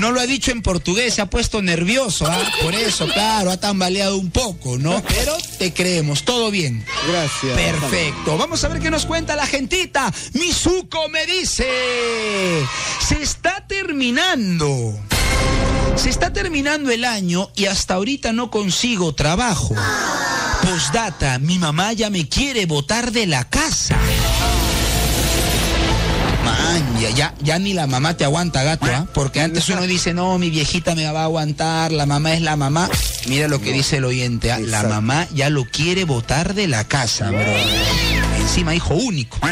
No 0.00 0.10
lo 0.10 0.20
ha 0.20 0.26
dicho 0.26 0.52
en 0.52 0.62
portugués, 0.62 1.12
se 1.12 1.20
ha 1.20 1.26
puesto 1.26 1.60
nervioso, 1.60 2.26
¿ah? 2.26 2.50
Por 2.62 2.74
eso, 2.74 3.06
claro, 3.08 3.50
ha 3.50 3.58
tambaleado 3.58 4.16
un 4.16 4.30
poco, 4.30 4.78
¿no? 4.78 5.02
Pero 5.06 5.36
te 5.58 5.74
creemos, 5.74 6.22
todo 6.24 6.50
bien. 6.50 6.82
Gracias. 7.06 7.54
Perfecto. 7.54 8.38
Vamos 8.38 8.64
a 8.64 8.68
ver 8.68 8.80
qué 8.80 8.90
nos 8.90 9.04
cuenta 9.04 9.36
la 9.36 9.46
gentita. 9.46 10.10
Mizuko 10.32 11.10
me 11.10 11.26
dice, 11.26 11.68
se 13.06 13.20
está 13.20 13.66
terminando. 13.66 14.98
Se 15.96 16.08
está 16.08 16.32
terminando 16.32 16.90
el 16.90 17.04
año 17.04 17.50
y 17.54 17.66
hasta 17.66 17.94
ahorita 17.94 18.32
no 18.32 18.50
consigo 18.50 19.14
trabajo. 19.14 19.74
Postdata, 20.62 21.38
mi 21.38 21.58
mamá 21.58 21.92
ya 21.92 22.10
me 22.10 22.28
quiere 22.28 22.66
botar 22.66 23.12
de 23.12 23.26
la 23.26 23.44
casa. 23.44 23.96
Man, 26.44 27.00
ya, 27.00 27.10
ya, 27.10 27.34
ya 27.42 27.58
ni 27.58 27.74
la 27.74 27.86
mamá 27.86 28.16
te 28.16 28.24
aguanta, 28.24 28.62
gato, 28.62 28.86
¿ah? 28.86 29.06
Porque 29.12 29.40
antes 29.40 29.68
uno 29.68 29.82
dice, 29.82 30.14
no, 30.14 30.38
mi 30.38 30.48
viejita 30.48 30.94
me 30.94 31.10
va 31.10 31.20
a 31.20 31.24
aguantar, 31.24 31.92
la 31.92 32.06
mamá 32.06 32.32
es 32.32 32.40
la 32.40 32.56
mamá. 32.56 32.88
Mira 33.26 33.48
lo 33.48 33.60
que 33.60 33.72
dice 33.72 33.98
el 33.98 34.06
oyente, 34.06 34.52
¿ah? 34.52 34.58
La 34.58 34.84
mamá 34.84 35.28
ya 35.34 35.50
lo 35.50 35.64
quiere 35.66 36.04
botar 36.04 36.54
de 36.54 36.66
la 36.66 36.84
casa, 36.84 37.30
bro. 37.30 37.40
Encima 38.38 38.74
hijo 38.74 38.94
único. 38.94 39.38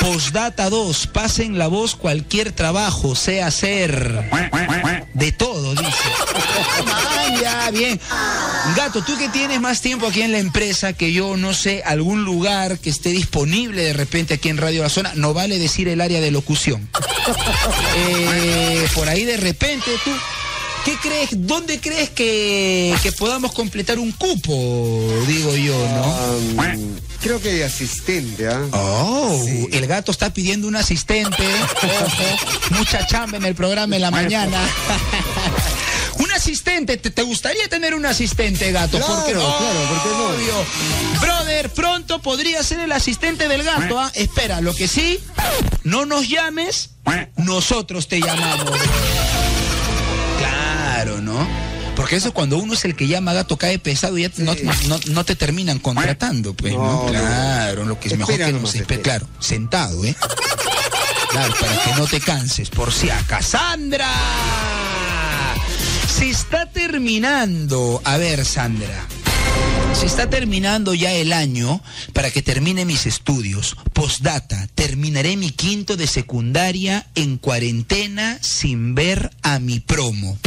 Postdata 0.00 0.70
2, 0.70 1.06
pasen 1.08 1.58
la 1.58 1.68
voz 1.68 1.94
cualquier 1.94 2.52
trabajo, 2.52 3.14
sea 3.14 3.46
hacer 3.48 4.30
de 5.14 5.32
todo, 5.32 5.74
dice. 5.74 5.92
Ah, 6.86 7.36
ya, 7.40 7.70
bien. 7.70 8.00
Gato, 8.76 9.02
tú 9.02 9.16
que 9.18 9.28
tienes 9.28 9.60
más 9.60 9.80
tiempo 9.80 10.06
aquí 10.06 10.22
en 10.22 10.32
la 10.32 10.38
empresa 10.38 10.92
que 10.92 11.12
yo, 11.12 11.36
no 11.36 11.54
sé, 11.54 11.82
algún 11.84 12.24
lugar 12.24 12.78
que 12.78 12.90
esté 12.90 13.10
disponible 13.10 13.82
de 13.82 13.92
repente 13.92 14.34
aquí 14.34 14.48
en 14.48 14.56
Radio 14.58 14.82
La 14.82 14.88
Zona, 14.88 15.12
no 15.14 15.34
vale 15.34 15.58
decir 15.58 15.88
el 15.88 16.00
área 16.00 16.20
de 16.20 16.30
locución. 16.30 16.88
Eh, 17.96 18.88
por 18.94 19.08
ahí 19.08 19.24
de 19.24 19.36
repente 19.36 19.90
tú, 20.04 20.10
¿qué 20.84 20.96
crees? 20.96 21.30
¿Dónde 21.32 21.80
crees 21.80 22.10
que, 22.10 22.94
que 23.02 23.12
podamos 23.12 23.52
completar 23.52 23.98
un 23.98 24.12
cupo? 24.12 24.54
Digo 25.26 25.56
yo, 25.56 25.76
¿no? 25.76 26.62
Am, 26.62 26.96
creo 27.22 27.40
que 27.40 27.50
hay 27.50 27.62
asistente, 27.62 28.48
¿ah? 28.48 28.62
Oh, 28.72 29.40
Sí. 29.44 29.68
el 29.72 29.86
gato 29.86 30.12
está 30.12 30.32
pidiendo 30.32 30.68
un 30.68 30.76
asistente. 30.76 31.44
Mucha 32.70 33.06
chamba 33.06 33.36
en 33.38 33.44
el 33.44 33.54
programa 33.54 33.96
en 33.96 34.02
la 34.02 34.10
mañana. 34.10 34.58
un 36.18 36.30
asistente, 36.32 36.96
¿te, 36.96 37.10
te 37.10 37.22
gustaría 37.22 37.68
tener 37.68 37.94
un 37.94 38.06
asistente, 38.06 38.70
gato? 38.72 38.98
Claro, 38.98 39.14
¿Por 39.14 39.26
qué 39.26 39.34
no? 39.34 39.40
claro, 39.40 39.80
¿por 39.88 40.02
qué 40.02 40.08
no? 40.08 40.24
Obvio. 40.26 40.64
Brother, 41.20 41.70
pronto 41.70 42.20
podría 42.22 42.62
ser 42.62 42.80
el 42.80 42.92
asistente 42.92 43.48
del 43.48 43.62
gato, 43.64 43.98
¿ah? 43.98 44.10
Espera, 44.14 44.60
lo 44.60 44.74
que 44.74 44.88
sí, 44.88 45.18
no 45.84 46.06
nos 46.06 46.28
llames, 46.28 46.90
nosotros 47.36 48.08
te 48.08 48.20
llamamos. 48.20 48.70
¿No? 52.08 52.10
Porque 52.10 52.16
eso 52.16 52.32
cuando 52.32 52.58
uno 52.58 52.74
es 52.74 52.84
el 52.84 52.96
que 52.96 53.06
llama 53.06 53.32
gato 53.34 53.56
cae 53.56 53.78
pesado 53.78 54.16
y 54.18 54.22
ya 54.22 54.30
no, 54.38 54.54
no- 54.86 55.00
no 55.10 55.24
te 55.24 55.36
terminan 55.36 55.78
contratando, 55.78 56.54
pues, 56.54 56.72
¿no? 56.72 56.78
No, 56.78 57.02
no. 57.04 57.08
Claro, 57.10 57.84
lo 57.84 58.00
que 58.00 58.08
es 58.08 58.16
mejor 58.18 58.36
que 58.36 58.46
espe- 58.46 58.80
espera. 58.80 59.02
claro, 59.02 59.28
sentado, 59.40 60.04
¿eh? 60.04 60.16
Claro, 61.30 61.54
para 61.60 61.82
que 61.84 61.94
no 62.00 62.06
te 62.06 62.20
canses, 62.20 62.70
por 62.70 62.92
si 62.92 63.10
acaso. 63.10 63.50
¡Sandra! 63.58 64.08
Se 66.08 66.30
está 66.30 66.66
terminando. 66.70 68.00
A 68.04 68.16
ver, 68.16 68.44
Sandra. 68.44 69.06
Se 69.92 70.06
está 70.06 70.28
terminando 70.30 70.94
ya 70.94 71.12
el 71.12 71.32
año 71.32 71.82
para 72.12 72.30
que 72.30 72.42
termine 72.42 72.84
mis 72.84 73.06
estudios. 73.06 73.76
Postdata, 73.92 74.68
terminaré 74.74 75.36
mi 75.36 75.50
quinto 75.50 75.96
de 75.96 76.06
secundaria 76.06 77.06
en 77.14 77.36
cuarentena 77.38 78.38
sin 78.40 78.94
ver 78.94 79.30
a 79.42 79.58
mi 79.58 79.80
promo. 79.80 80.38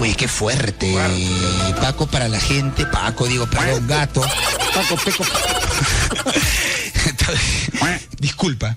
Oye, 0.00 0.14
qué 0.14 0.28
fuerte. 0.28 0.96
Paco 1.80 2.06
para 2.06 2.26
la 2.28 2.40
gente. 2.40 2.86
Paco, 2.86 3.26
digo, 3.26 3.46
perdón, 3.46 3.86
gato. 3.86 4.22
Paco, 4.74 4.96
Peco. 5.04 5.24
Disculpa. 8.20 8.76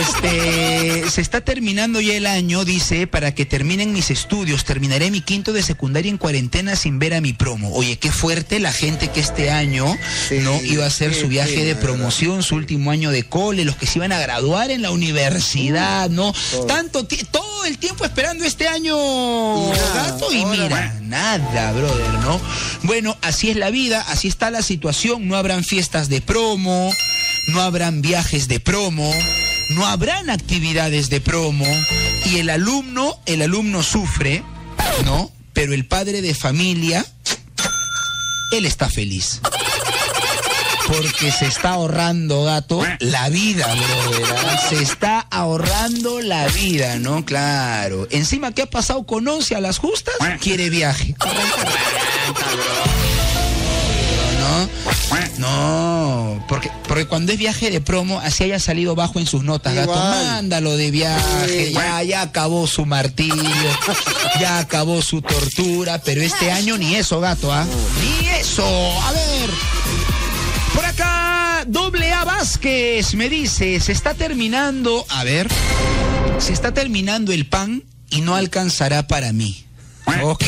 Este, 0.00 1.08
se 1.10 1.20
está 1.20 1.40
terminando 1.42 2.00
ya 2.00 2.14
el 2.14 2.26
año, 2.26 2.64
dice, 2.64 3.06
para 3.06 3.34
que 3.34 3.44
terminen 3.46 3.92
mis 3.92 4.10
estudios. 4.10 4.64
Terminaré 4.64 5.10
mi 5.10 5.20
quinto 5.20 5.52
de 5.52 5.62
secundaria 5.62 6.10
en 6.10 6.18
cuarentena 6.18 6.76
sin 6.76 6.98
ver 6.98 7.14
a 7.14 7.20
mi 7.20 7.32
promo. 7.32 7.72
Oye, 7.74 7.98
qué 7.98 8.10
fuerte 8.10 8.58
la 8.58 8.72
gente 8.72 9.08
que 9.10 9.20
este 9.20 9.50
año 9.50 9.86
Sí, 10.28 10.38
no 10.40 10.60
iba 10.62 10.84
a 10.84 10.88
hacer 10.88 11.14
su 11.14 11.28
viaje 11.28 11.54
pena, 11.54 11.64
de 11.66 11.76
promoción, 11.76 12.42
su 12.42 12.56
último 12.56 12.90
año 12.90 13.10
de 13.10 13.22
cole, 13.24 13.64
los 13.64 13.76
que 13.76 13.86
se 13.86 13.98
iban 13.98 14.12
a 14.12 14.18
graduar 14.18 14.70
en 14.70 14.82
la 14.82 14.90
universidad, 14.90 16.10
¿no? 16.10 16.34
Tanto 16.66 17.04
ti- 17.06 17.24
todo 17.30 17.64
el 17.64 17.78
tiempo 17.78 18.04
esperando 18.04 18.44
este 18.44 18.66
año 18.68 18.96
Y 18.96 19.70
nada, 19.70 19.94
gato 20.10 20.32
y 20.32 20.42
ahora 20.42 20.50
mira, 20.50 20.94
nada, 21.02 21.72
brother, 21.72 22.10
¿no? 22.24 22.40
Bueno, 22.82 23.16
así 23.22 23.50
es 23.50 23.56
la 23.56 23.70
vida, 23.70 24.04
así 24.08 24.28
está 24.28 24.50
la 24.50 24.62
situación, 24.62 25.28
no 25.28 25.36
habrán 25.36 25.62
fiestas 25.64 26.08
de 26.08 26.20
promo, 26.20 26.90
no 27.48 27.60
habrán 27.60 28.02
viajes 28.02 28.48
de 28.48 28.60
promo, 28.60 29.12
no 29.70 29.86
habrán 29.86 30.30
actividades 30.30 31.10
de 31.10 31.20
promo 31.20 31.66
y 32.26 32.38
el 32.38 32.50
alumno, 32.50 33.18
el 33.26 33.42
alumno 33.42 33.82
sufre, 33.82 34.42
¿no? 35.04 35.30
Pero 35.52 35.74
el 35.74 35.86
padre 35.86 36.22
de 36.22 36.34
familia, 36.34 37.04
él 38.52 38.66
está 38.66 38.88
feliz. 38.88 39.40
Porque 40.86 41.30
se 41.30 41.46
está 41.46 41.70
ahorrando, 41.70 42.44
gato, 42.44 42.84
la 42.98 43.28
vida, 43.28 43.66
brother. 43.66 44.26
¿ah? 44.36 44.60
Se 44.68 44.82
está 44.82 45.20
ahorrando 45.20 46.20
la 46.20 46.46
vida, 46.48 46.98
¿no? 46.98 47.24
Claro. 47.24 48.08
Encima, 48.10 48.52
¿qué 48.52 48.62
ha 48.62 48.66
pasado 48.70 49.04
con 49.04 49.26
Once 49.26 49.54
a 49.54 49.60
las 49.60 49.78
justas? 49.78 50.14
Quiere 50.40 50.70
viaje. 50.70 51.14
¿No? 54.40 54.68
No, 55.38 56.44
porque, 56.48 56.70
porque 56.92 57.06
cuando 57.06 57.32
es 57.32 57.38
viaje 57.38 57.70
de 57.70 57.80
promo, 57.80 58.20
así 58.20 58.44
haya 58.44 58.58
salido 58.58 58.94
bajo 58.94 59.18
en 59.18 59.24
sus 59.26 59.42
notas, 59.42 59.74
gato, 59.74 59.92
Igual. 59.92 60.26
mándalo 60.26 60.76
de 60.76 60.90
viaje, 60.90 61.68
Sí. 61.68 61.72
ya, 61.72 62.02
ya 62.02 62.20
acabó 62.20 62.66
su 62.66 62.84
martirio, 62.84 63.34
ya 64.38 64.58
acabó 64.58 65.00
su 65.00 65.22
tortura, 65.22 66.02
pero 66.04 66.20
este 66.20 66.50
año 66.52 66.76
ni 66.76 66.94
eso, 66.96 67.18
gato, 67.18 67.50
¿ah? 67.50 67.64
Ni 68.02 68.28
eso. 68.28 68.62
A 69.04 69.12
ver. 69.12 69.50
Por 70.74 70.84
acá, 70.84 71.64
doble 71.66 72.12
A 72.12 72.24
Vázquez 72.26 73.14
me 73.14 73.30
dice, 73.30 73.80
se 73.80 73.92
está 73.92 74.12
terminando, 74.12 75.06
a 75.08 75.24
ver, 75.24 75.48
se 76.40 76.52
está 76.52 76.74
terminando 76.74 77.32
el 77.32 77.46
pan 77.46 77.84
y 78.10 78.20
no 78.20 78.36
alcanzará 78.36 79.06
para 79.06 79.32
mí. 79.32 79.64
Ok. 80.22 80.44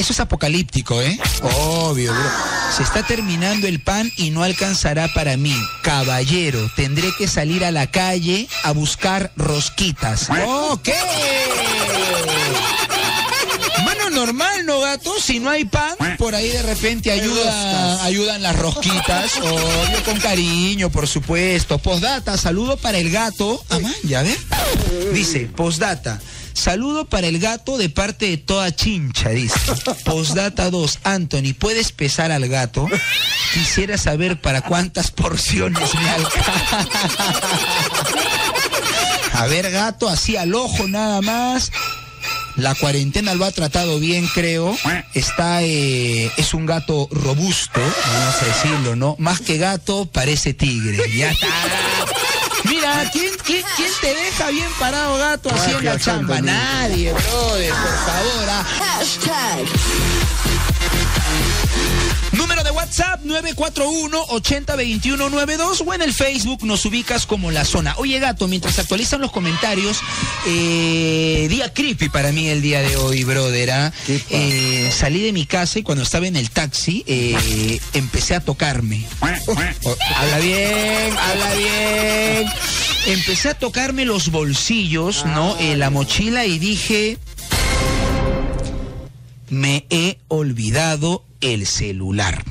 Eso 0.00 0.14
es 0.14 0.20
apocalíptico, 0.20 1.02
¿eh? 1.02 1.18
Obvio, 1.42 2.14
bro. 2.14 2.30
Se 2.74 2.82
está 2.82 3.02
terminando 3.02 3.66
el 3.66 3.80
pan 3.82 4.10
y 4.16 4.30
no 4.30 4.42
alcanzará 4.42 5.12
para 5.12 5.36
mí. 5.36 5.54
Caballero, 5.82 6.70
tendré 6.74 7.12
que 7.18 7.28
salir 7.28 7.66
a 7.66 7.70
la 7.70 7.90
calle 7.90 8.48
a 8.64 8.72
buscar 8.72 9.30
rosquitas. 9.36 10.30
Ok. 10.30 10.88
Mano 13.84 14.08
normal, 14.08 14.64
¿no, 14.64 14.80
gato? 14.80 15.12
Si 15.20 15.38
no 15.38 15.50
hay 15.50 15.66
pan, 15.66 15.94
por 16.16 16.34
ahí 16.34 16.48
de 16.48 16.62
repente 16.62 17.12
ayuda, 17.12 18.02
ayudan 18.02 18.42
las 18.42 18.56
rosquitas. 18.58 19.36
Obvio, 19.36 20.02
con 20.06 20.18
cariño, 20.18 20.88
por 20.88 21.08
supuesto. 21.08 21.76
Postdata, 21.76 22.38
saludo 22.38 22.78
para 22.78 22.96
el 22.96 23.10
gato. 23.10 23.62
Ah, 23.68 23.78
man, 23.80 23.94
ya 24.04 24.22
ver. 24.22 24.38
Dice, 25.12 25.40
postdata. 25.40 26.18
Saludo 26.60 27.06
para 27.06 27.26
el 27.26 27.38
gato 27.38 27.78
de 27.78 27.88
parte 27.88 28.26
de 28.26 28.36
toda 28.36 28.70
chincha, 28.76 29.30
dice. 29.30 29.58
Postdata 30.04 30.68
2. 30.68 30.98
Anthony, 31.04 31.54
¿puedes 31.58 31.90
pesar 31.90 32.30
al 32.32 32.46
gato? 32.48 32.86
Quisiera 33.54 33.96
saber 33.96 34.38
para 34.42 34.60
cuántas 34.60 35.10
porciones 35.10 35.94
me 35.94 36.10
alcanza. 36.10 36.86
A 39.32 39.46
ver, 39.46 39.70
gato, 39.70 40.06
así 40.10 40.36
al 40.36 40.54
ojo 40.54 40.86
nada 40.86 41.22
más. 41.22 41.72
La 42.56 42.74
cuarentena 42.74 43.32
lo 43.32 43.46
ha 43.46 43.52
tratado 43.52 43.98
bien, 43.98 44.28
creo. 44.34 44.76
Está, 45.14 45.62
eh, 45.62 46.30
es 46.36 46.52
un 46.52 46.66
gato 46.66 47.08
robusto, 47.10 47.80
vamos 47.80 48.34
a 48.42 48.44
decirlo, 48.44 48.96
¿no? 48.96 49.16
Más 49.18 49.40
que 49.40 49.56
gato, 49.56 50.04
parece 50.12 50.52
tigre. 50.52 50.98
Ya 51.16 51.30
está. 51.30 51.46
Mira, 52.70 53.10
¿quién, 53.12 53.32
quién, 53.44 53.64
quién 53.76 53.90
te 54.00 54.14
deja 54.14 54.48
bien 54.50 54.68
parado, 54.78 55.18
gato, 55.18 55.50
así 55.50 55.70
en 55.70 55.76
la 55.76 55.82
Gracias, 55.82 56.04
chamba? 56.04 56.40
Nadie, 56.40 57.12
brother, 57.12 57.72
por 57.72 57.98
favor. 58.06 58.48
ah. 58.48 60.29
WhatsApp 62.90 63.22
941-802192 63.24 65.86
o 65.86 65.94
en 65.94 66.02
el 66.02 66.12
Facebook 66.12 66.64
nos 66.64 66.84
ubicas 66.84 67.24
como 67.24 67.52
La 67.52 67.64
Zona. 67.64 67.94
Oye 67.98 68.18
gato, 68.18 68.48
mientras 68.48 68.80
actualizan 68.80 69.20
los 69.20 69.30
comentarios, 69.30 70.00
eh, 70.44 71.46
día 71.48 71.72
creepy 71.72 72.08
para 72.08 72.32
mí 72.32 72.48
el 72.48 72.62
día 72.62 72.82
de 72.82 72.96
hoy, 72.96 73.22
brother. 73.22 73.70
¿ah? 73.70 73.92
Eh, 74.08 74.90
salí 74.92 75.22
de 75.22 75.32
mi 75.32 75.46
casa 75.46 75.78
y 75.78 75.84
cuando 75.84 76.02
estaba 76.02 76.26
en 76.26 76.34
el 76.34 76.50
taxi 76.50 77.04
eh, 77.06 77.78
empecé 77.92 78.34
a 78.34 78.40
tocarme. 78.40 79.06
Oh, 79.84 79.96
habla 80.16 80.38
bien, 80.40 81.16
habla 81.16 81.54
bien. 81.54 82.48
Empecé 83.06 83.50
a 83.50 83.54
tocarme 83.54 84.04
los 84.04 84.30
bolsillos, 84.30 85.24
¿no? 85.24 85.56
Eh, 85.58 85.76
la 85.76 85.90
mochila 85.90 86.44
y 86.44 86.58
dije, 86.58 87.18
me 89.48 89.86
he 89.90 90.18
olvidado 90.28 91.24
el 91.40 91.66
celular. 91.66 92.44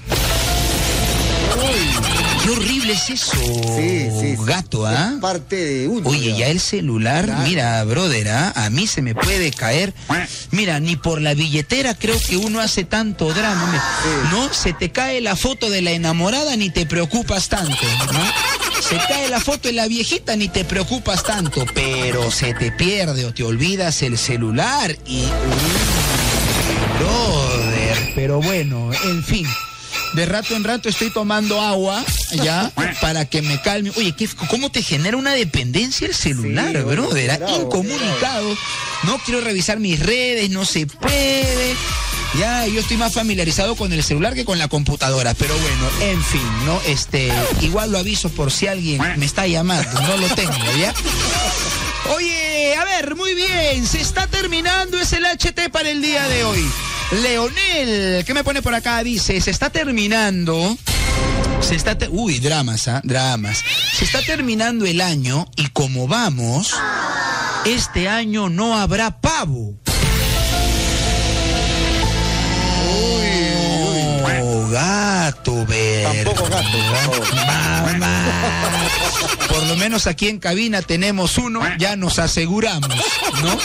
Qué 2.43 2.49
horrible 2.51 2.93
es 2.93 3.09
eso, 3.09 3.31
Sí, 3.75 4.09
sí, 4.19 4.35
sí. 4.35 4.35
gato, 4.45 4.85
¿ah? 4.85 5.17
Parte 5.21 5.55
de 5.57 5.87
uno. 5.87 6.07
Oye, 6.09 6.35
ya 6.37 6.47
el 6.47 6.59
celular, 6.59 7.25
Claro. 7.25 7.41
mira, 7.43 7.83
brother, 7.83 8.29
¿ah? 8.29 8.53
a 8.55 8.69
mí 8.69 8.87
se 8.87 9.01
me 9.01 9.13
puede 9.13 9.51
caer. 9.51 9.93
Mira, 10.51 10.79
ni 10.79 10.95
por 10.95 11.21
la 11.21 11.33
billetera 11.33 11.93
creo 11.95 12.17
que 12.19 12.37
uno 12.37 12.59
hace 12.61 12.83
tanto 12.85 13.33
drama. 13.33 13.83
¿No? 14.31 14.53
Se 14.53 14.73
te 14.73 14.91
cae 14.91 15.21
la 15.21 15.35
foto 15.35 15.69
de 15.69 15.81
la 15.81 15.91
enamorada, 15.91 16.55
ni 16.55 16.69
te 16.69 16.85
preocupas 16.85 17.49
tanto, 17.49 17.75
¿no? 18.13 18.19
Se 18.81 18.95
cae 18.95 19.29
la 19.29 19.39
foto 19.41 19.67
de 19.67 19.73
la 19.73 19.87
viejita, 19.87 20.35
ni 20.35 20.47
te 20.47 20.63
preocupas 20.63 21.23
tanto. 21.23 21.65
Pero 21.75 22.31
se 22.31 22.53
te 22.53 22.71
pierde 22.71 23.25
o 23.25 23.33
te 23.33 23.43
olvidas 23.43 24.01
el 24.01 24.17
celular 24.17 24.95
y. 25.05 25.25
Brother, 26.99 28.11
pero 28.15 28.41
bueno, 28.41 28.91
en 29.03 29.23
fin. 29.23 29.45
De 30.13 30.25
rato 30.25 30.55
en 30.55 30.63
rato 30.63 30.89
estoy 30.89 31.11
tomando 31.11 31.61
agua, 31.61 32.03
ya, 32.31 32.71
para 32.99 33.25
que 33.25 33.41
me 33.41 33.61
calme. 33.61 33.91
Oye, 33.95 34.13
¿qué, 34.13 34.27
¿cómo 34.49 34.71
te 34.71 34.81
genera 34.81 35.15
una 35.17 35.33
dependencia 35.33 36.07
el 36.07 36.15
celular, 36.15 36.75
Sí, 36.75 36.81
brother? 36.83 37.37
bravo, 37.37 37.61
Incomunicado. 37.61 38.57
No 39.03 39.19
quiero 39.19 39.41
revisar 39.41 39.79
mis 39.79 39.99
redes, 39.99 40.49
no 40.49 40.65
se 40.65 40.87
puede. 40.87 41.75
Ya, 42.37 42.65
yo 42.67 42.79
estoy 42.79 42.97
más 42.97 43.13
familiarizado 43.13 43.75
con 43.75 43.91
el 43.93 44.03
celular 44.03 44.33
que 44.33 44.45
con 44.45 44.57
la 44.59 44.67
computadora, 44.67 45.33
pero 45.35 45.55
bueno, 45.57 45.89
en 46.13 46.23
fin, 46.23 46.65
¿no? 46.65 46.79
Este, 46.85 47.31
igual 47.61 47.91
lo 47.91 47.97
aviso 47.99 48.29
por 48.29 48.51
si 48.51 48.67
alguien 48.67 49.01
me 49.17 49.25
está 49.25 49.47
llamando, 49.47 49.99
no 50.01 50.17
lo 50.17 50.27
tengo, 50.35 50.53
¿ya? 50.79 50.93
Oye, 52.15 52.75
a 52.75 52.83
ver, 52.85 53.15
muy 53.15 53.33
bien, 53.35 53.85
se 53.85 54.01
está 54.01 54.27
terminando 54.27 54.99
es 54.99 55.13
el 55.13 55.25
HT 55.25 55.69
para 55.71 55.89
el 55.89 56.01
día 56.01 56.27
de 56.27 56.43
hoy. 56.43 56.63
Leonel, 57.11 58.23
¿qué 58.25 58.33
me 58.33 58.43
pone 58.43 58.61
por 58.61 58.73
acá? 58.75 59.03
Dice, 59.03 59.41
se 59.41 59.49
está 59.51 59.69
terminando. 59.69 60.77
Se 61.61 61.75
está 61.75 61.97
te- 61.97 62.07
Uy, 62.07 62.39
dramas, 62.39 62.87
¿ah? 62.87 63.01
Dramas. 63.03 63.63
Se 63.93 64.05
está 64.05 64.21
terminando 64.21 64.85
el 64.85 65.01
año 65.01 65.47
y 65.55 65.67
como 65.69 66.07
vamos, 66.07 66.73
este 67.65 68.07
año 68.07 68.49
no 68.49 68.77
habrá 68.77 69.19
pavo. 69.19 69.73
Oh, 74.41 74.67
gato, 74.71 75.65
ver. 75.65 76.25
Tampoco 76.25 76.49
gato. 76.49 77.23
Mamá. 77.35 78.25
Por 79.49 79.63
lo 79.65 79.75
menos 79.77 80.05
aquí 80.07 80.27
en 80.29 80.39
cabina 80.39 80.81
tenemos 80.83 81.37
uno, 81.37 81.61
ya 81.77 81.95
nos 81.95 82.19
aseguramos, 82.19 82.87
¿no? 83.41 83.57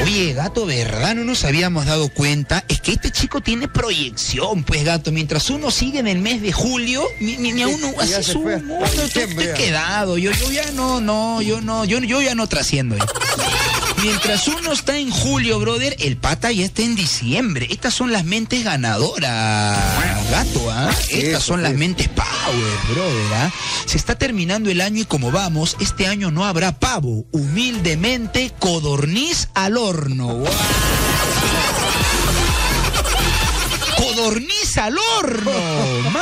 Oye, 0.00 0.32
gato, 0.32 0.66
¿verdad? 0.66 1.14
No 1.14 1.24
nos 1.24 1.44
habíamos 1.44 1.86
dado 1.86 2.08
cuenta. 2.08 2.64
Es 2.68 2.80
que 2.80 2.92
este 2.92 3.10
chico 3.10 3.40
tiene 3.40 3.68
proyección, 3.68 4.64
pues, 4.64 4.84
gato. 4.84 5.12
Mientras 5.12 5.48
uno 5.50 5.70
sigue 5.70 5.98
en 6.00 6.08
el 6.08 6.18
mes 6.18 6.40
de 6.42 6.50
julio, 6.52 7.04
ni, 7.20 7.36
ni- 7.36 7.52
ni 7.52 7.62
a 7.62 7.68
uno 7.68 7.92
así 8.00 8.22
su 8.22 8.42
fue 8.42 8.56
uno, 8.56 8.82
hasta 8.84 9.04
estoy- 9.04 9.52
quedado. 9.54 10.18
Yo, 10.18 10.32
yo 10.32 10.50
ya 10.50 10.70
no, 10.72 11.00
no, 11.00 11.40
yo 11.42 11.60
no, 11.60 11.84
yo, 11.84 11.98
yo 12.00 12.20
ya 12.22 12.34
no 12.34 12.46
trasciendo. 12.48 12.96
ya. 12.96 13.06
Mientras 14.02 14.48
uno 14.48 14.72
está 14.72 14.98
en 14.98 15.10
julio, 15.10 15.60
brother, 15.60 15.94
el 16.00 16.16
pata 16.16 16.50
ya 16.50 16.64
está 16.64 16.82
en 16.82 16.96
diciembre. 16.96 17.68
Estas 17.70 17.94
son 17.94 18.10
las 18.10 18.24
mentes 18.24 18.64
ganadoras, 18.64 19.78
gato, 20.28 20.70
¿ah? 20.72 20.90
Estas 20.90 21.22
Eso, 21.22 21.40
son 21.40 21.62
las 21.62 21.74
mentes 21.74 22.08
power, 22.08 22.78
brother, 22.92 23.34
¿ah? 23.34 23.52
Se 23.86 23.96
está 23.96 24.16
terminando 24.16 24.70
el 24.70 24.80
año 24.80 25.02
y 25.02 25.04
como 25.04 25.30
vamos, 25.30 25.76
este 25.78 26.08
año 26.08 26.32
no 26.32 26.44
habrá 26.44 26.80
pavo. 26.80 27.26
Humildemente, 27.30 28.52
codorniz 28.58 29.48
al 29.54 29.76
horno. 29.76 30.42
Codorniz 33.96 34.78
al 34.78 34.98
horno, 34.98 35.52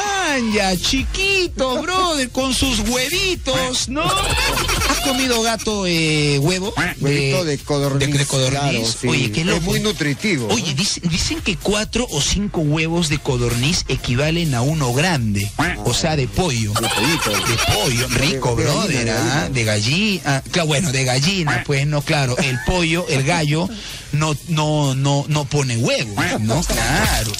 manja, 0.40 0.76
chiquito, 0.76 1.83
brother, 1.83 2.31
con 2.31 2.55
sus 2.55 2.81
huevitos, 2.81 3.88
¿no? 3.88 4.03
¿Has 4.03 5.00
comido 5.05 5.42
gato 5.42 5.87
eh, 5.87 6.38
huevo? 6.40 6.72
Huevito 7.00 7.44
de 7.44 7.59
codorniz. 7.59 8.11
De, 8.11 8.18
de 8.18 8.26
codorniz. 8.26 8.61
claro, 8.61 8.85
sí. 9.00 9.09
Oye, 9.09 9.33
qué 9.33 9.44
loco. 9.44 9.59
Es 9.59 9.64
muy 9.64 9.81
nutritivo. 9.81 10.48
¿no? 10.48 10.55
Oye, 10.55 10.74
dicen, 10.74 11.03
dicen 11.09 11.40
que 11.40 11.57
cuatro 11.57 12.07
o 12.11 12.20
cinco 12.20 12.61
huevos 12.61 13.09
de 13.09 13.18
codorniz 13.18 13.85
equivalen 13.88 14.55
a 14.55 14.62
uno 14.62 14.92
grande, 14.92 15.50
o 15.85 15.94
sea, 15.94 16.16
de 16.16 16.29
pollo. 16.29 16.72
De 16.72 16.88
pollito. 16.88 17.31
De 17.31 17.74
pollo, 17.74 18.09
rico, 18.09 18.57
De- 18.57 18.64
de 18.64 18.70
brother, 18.70 19.07
gallina, 19.07 19.14
de 19.14 19.20
¿ah? 19.20 19.24
gallina. 19.29 19.48
de 19.55 19.64
gallina. 19.64 20.22
ah, 20.26 20.42
claro, 20.50 20.66
bueno, 20.68 20.92
de 20.92 21.05
gallina, 21.05 21.62
pues 21.66 21.87
no, 21.87 22.03
claro. 22.03 22.37
El 22.38 22.59
pollo, 22.66 23.07
el 23.09 23.24
gallo, 23.24 23.68
no, 24.12 24.37
no, 24.48 24.94
no, 24.94 25.24
no 25.29 25.44
pone 25.44 25.76
huevo, 25.76 26.14
no, 26.40 26.62
claro. 26.62 27.33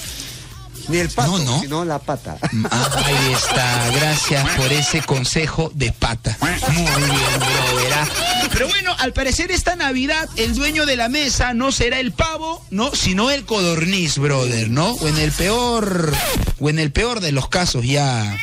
Ni 0.91 0.99
el 0.99 1.09
pato, 1.11 1.39
No, 1.39 1.45
no. 1.45 1.61
sino 1.61 1.85
la 1.85 1.99
pata. 2.01 2.37
Ah, 2.71 3.03
ahí 3.05 3.33
está, 3.33 3.91
gracias 3.97 4.49
por 4.57 4.73
ese 4.73 5.01
consejo 5.03 5.71
de 5.75 5.93
pata. 5.93 6.37
Muy 6.41 6.83
bien, 6.83 7.39
brother. 7.39 7.93
ah. 7.95 8.09
Pero 8.53 8.69
bueno, 8.69 8.95
al 8.99 9.13
parecer 9.13 9.53
esta 9.53 9.77
Navidad 9.77 10.29
el 10.37 10.55
dueño 10.55 10.85
de 10.87 10.97
la 10.97 11.09
mesa 11.09 11.55
no 11.55 11.71
será 11.71 12.01
el 12.01 12.13
pavo, 12.13 12.65
no, 12.71 12.93
sino 12.95 13.31
el 13.31 13.45
codorniz, 13.45 14.19
brother, 14.19 14.69
¿no? 14.71 14.91
O 14.95 15.07
en 15.09 15.19
el 15.19 15.31
peor, 15.33 16.13
o 16.59 16.69
en 16.71 16.79
el 16.81 16.91
peor 16.91 17.21
de 17.21 17.31
los 17.33 17.49
casos 17.49 17.85
ya. 17.85 18.37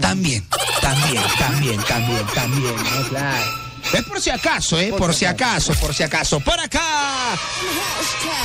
También, 0.00 0.46
también, 0.82 1.22
también, 1.38 1.80
también, 1.84 2.26
también, 2.34 2.74
¿no? 2.76 3.08
Claro. 3.08 3.69
Es 3.92 4.04
por 4.04 4.20
si 4.20 4.30
acaso, 4.30 4.78
¿eh? 4.78 4.92
Por, 4.96 5.14
si 5.14 5.24
acaso, 5.24 5.72
por 5.74 5.94
si 5.94 6.02
acaso. 6.04 6.38
Por 6.40 6.58
acá. 6.60 7.36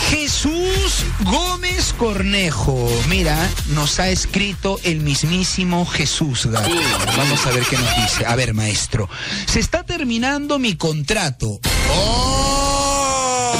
Jesús 0.09 1.03
Gómez 1.21 1.93
Cornejo. 1.97 2.89
Mira, 3.09 3.37
nos 3.67 3.99
ha 3.99 4.09
escrito 4.09 4.79
el 4.83 5.01
mismísimo 5.01 5.85
Jesús 5.85 6.47
Gato. 6.47 6.69
Vamos 7.17 7.45
a 7.45 7.51
ver 7.51 7.63
qué 7.65 7.77
nos 7.77 7.95
dice. 7.97 8.25
A 8.25 8.35
ver, 8.35 8.53
maestro. 8.53 9.07
Se 9.45 9.59
está 9.59 9.83
terminando 9.83 10.57
mi 10.57 10.75
contrato. 10.75 11.59
¡Oh! 11.93 13.55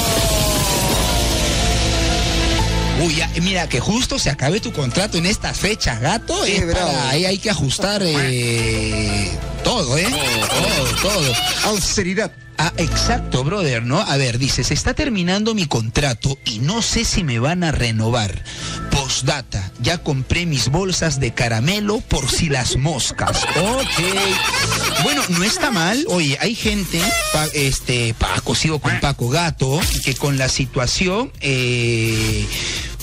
Uy, 3.04 3.16
ya, 3.16 3.30
mira, 3.42 3.70
que 3.70 3.80
justo 3.80 4.18
se 4.18 4.30
acabe 4.32 4.60
tu 4.60 4.72
contrato 4.72 5.18
en 5.18 5.26
estas 5.28 5.58
fechas, 5.60 6.00
gato. 6.02 6.44
Sí, 6.46 6.54
es 6.54 6.66
bravo. 6.66 6.92
para- 6.92 7.10
ahí 7.10 7.26
hay 7.26 7.38
que 7.38 7.50
ajustar 7.52 8.02
eh, 8.04 9.30
todo, 9.66 9.98
¿eh? 9.98 10.08
Todo, 10.50 11.12
todo. 11.12 11.34
Austeridad. 11.66 12.32
Ah, 12.58 12.72
exacto, 12.78 13.44
brother, 13.44 13.84
¿no? 13.84 14.00
A 14.00 14.16
ver, 14.16 14.38
dice, 14.38 14.64
se 14.64 14.74
está 14.74 14.94
terminando 14.94 15.54
mi 15.54 15.66
contrato 15.66 16.38
y 16.46 16.60
no 16.60 16.82
sé 16.82 17.04
si 17.04 17.24
me 17.26 17.38
van 17.40 17.66
a 17.66 17.74
renovar. 17.74 18.44
Postdata, 18.92 19.72
ya 19.82 19.98
compré 19.98 20.46
mis 20.46 20.70
bolsas 20.70 21.20
de 21.20 21.34
caramelo 21.34 22.00
por 22.00 22.30
si 22.32 22.48
las 22.48 22.78
moscas. 22.78 23.46
Ok. 23.58 25.04
Bueno, 25.04 25.22
no 25.30 25.44
está 25.44 25.70
mal. 25.72 26.06
Oye, 26.08 26.38
hay 26.40 26.56
gente, 26.56 27.02
pa- 27.34 27.48
este, 27.54 28.14
Paco, 28.14 28.56
sigo 28.56 28.80
con 28.80 28.98
Paco 29.02 29.28
Gato, 29.30 29.82
que 30.06 30.16
con 30.16 30.38
la 30.38 30.48
situación, 30.48 31.32
eh, 31.42 32.48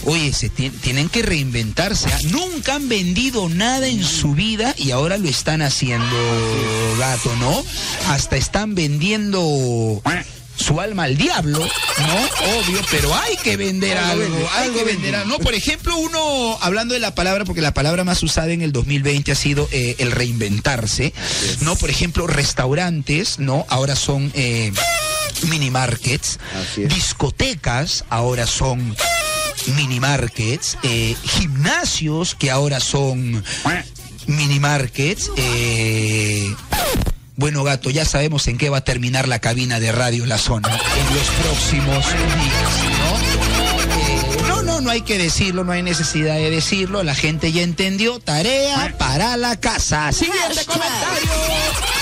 Oye, 0.04 0.32
se 0.32 0.48
ti- 0.48 0.70
tienen 0.70 1.08
que 1.08 1.22
reinventarse. 1.22 2.08
¿ah? 2.12 2.18
Nunca 2.30 2.74
han 2.74 2.88
vendido 2.88 3.48
nada 3.48 3.86
en 3.86 4.04
su 4.04 4.34
vida 4.34 4.74
y 4.76 4.90
ahora 4.90 5.16
lo 5.18 5.28
están 5.28 5.62
haciendo, 5.62 6.06
gato, 6.98 7.34
¿no? 7.36 7.64
Hasta 8.08 8.36
están 8.36 8.74
vendiendo 8.74 10.02
su 10.56 10.80
alma 10.80 11.04
al 11.04 11.16
diablo, 11.16 11.58
¿no? 11.60 12.58
Obvio, 12.60 12.80
pero 12.90 13.14
hay 13.14 13.36
que 13.38 13.56
vender 13.56 13.96
Algo 13.96 14.24
hay 14.52 14.64
algo 14.64 14.78
que 14.78 14.84
vende. 14.84 14.92
vender 15.02 15.14
algo. 15.16 15.30
No, 15.30 15.38
por 15.38 15.54
ejemplo, 15.54 15.96
uno, 15.96 16.58
hablando 16.60 16.94
de 16.94 17.00
la 17.00 17.14
palabra, 17.14 17.44
porque 17.44 17.62
la 17.62 17.72
palabra 17.74 18.04
más 18.04 18.22
usada 18.22 18.52
en 18.52 18.60
el 18.62 18.70
2020 18.72 19.32
ha 19.32 19.34
sido 19.34 19.68
eh, 19.72 19.96
el 19.98 20.10
reinventarse, 20.12 21.14
¿no? 21.60 21.74
Por 21.76 21.90
ejemplo, 21.90 22.26
restaurantes, 22.26 23.38
¿no? 23.38 23.64
Ahora 23.70 23.96
son 23.96 24.30
eh, 24.34 24.72
mini 25.48 25.70
markets, 25.70 26.38
discotecas 26.76 28.04
ahora 28.10 28.46
son 28.46 28.94
mini 29.76 30.00
markets, 30.00 30.78
eh, 30.82 31.16
gimnasios 31.22 32.34
que 32.34 32.50
ahora 32.50 32.80
son 32.80 33.44
mini 34.26 34.60
markets, 34.60 35.30
eh, 35.36 36.54
bueno, 37.36 37.64
gato, 37.64 37.90
ya 37.90 38.04
sabemos 38.04 38.46
en 38.48 38.58
qué 38.58 38.70
va 38.70 38.78
a 38.78 38.84
terminar 38.84 39.26
la 39.26 39.38
cabina 39.38 39.80
de 39.80 39.90
Radio 39.90 40.26
La 40.26 40.38
Zona 40.38 40.68
en 40.68 41.14
los 41.16 41.28
próximos 41.42 42.06
días, 42.06 42.72
¿no? 42.98 43.42
Eh, 43.98 44.48
no, 44.48 44.62
no, 44.62 44.80
no 44.80 44.90
hay 44.90 45.02
que 45.02 45.18
decirlo, 45.18 45.64
no 45.64 45.72
hay 45.72 45.82
necesidad 45.82 46.36
de 46.36 46.50
decirlo, 46.50 47.02
la 47.02 47.14
gente 47.14 47.50
ya 47.52 47.62
entendió, 47.62 48.20
tarea 48.20 48.94
para 48.98 49.36
la 49.36 49.58
casa. 49.58 50.12
Siguiente 50.12 50.64
comentario. 50.66 52.01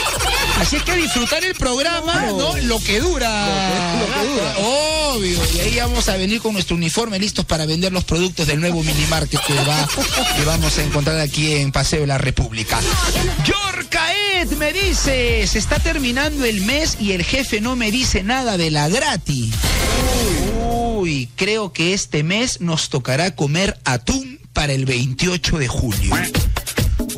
Así 0.60 0.76
es 0.76 0.82
que 0.82 0.94
disfrutar 0.96 1.42
el 1.44 1.54
programa, 1.54 2.26
¿no? 2.26 2.56
Lo 2.58 2.78
que 2.80 3.00
dura. 3.00 3.98
Lo 3.98 4.06
que- 4.06 4.12
lo 4.12 4.20
que 4.22 4.28
dura. 4.34 4.54
Obvio. 4.58 5.38
Y 5.54 5.60
ahí 5.60 5.76
vamos 5.80 6.08
a 6.08 6.16
venir 6.16 6.40
con 6.40 6.52
nuestro 6.52 6.76
uniforme 6.76 7.18
listos 7.18 7.44
para 7.44 7.66
vender 7.66 7.92
los 7.92 8.04
productos 8.04 8.46
del 8.46 8.60
nuevo 8.60 8.82
mini 8.82 9.04
market 9.08 9.40
que, 9.46 9.54
va, 9.54 9.88
que 10.36 10.44
vamos 10.44 10.76
a 10.78 10.82
encontrar 10.84 11.18
aquí 11.20 11.52
en 11.54 11.72
Paseo 11.72 12.00
de 12.02 12.06
la 12.06 12.18
República. 12.18 12.78
Yorcaet 13.44 14.50
me 14.58 14.72
dice, 14.72 15.46
se 15.46 15.58
está 15.58 15.78
terminando 15.78 16.44
el 16.44 16.60
mes 16.62 16.96
y 17.00 17.12
el 17.12 17.24
jefe 17.24 17.60
no 17.60 17.74
me 17.74 17.90
dice 17.90 18.22
nada 18.22 18.56
de 18.56 18.70
la 18.70 18.88
gratis. 18.88 19.54
Uy, 20.70 21.28
creo 21.36 21.72
que 21.72 21.94
este 21.94 22.22
mes 22.22 22.60
nos 22.60 22.88
tocará 22.90 23.34
comer 23.34 23.78
atún 23.84 24.38
para 24.52 24.72
el 24.72 24.84
28 24.84 25.58
de 25.58 25.68
julio. 25.68 26.14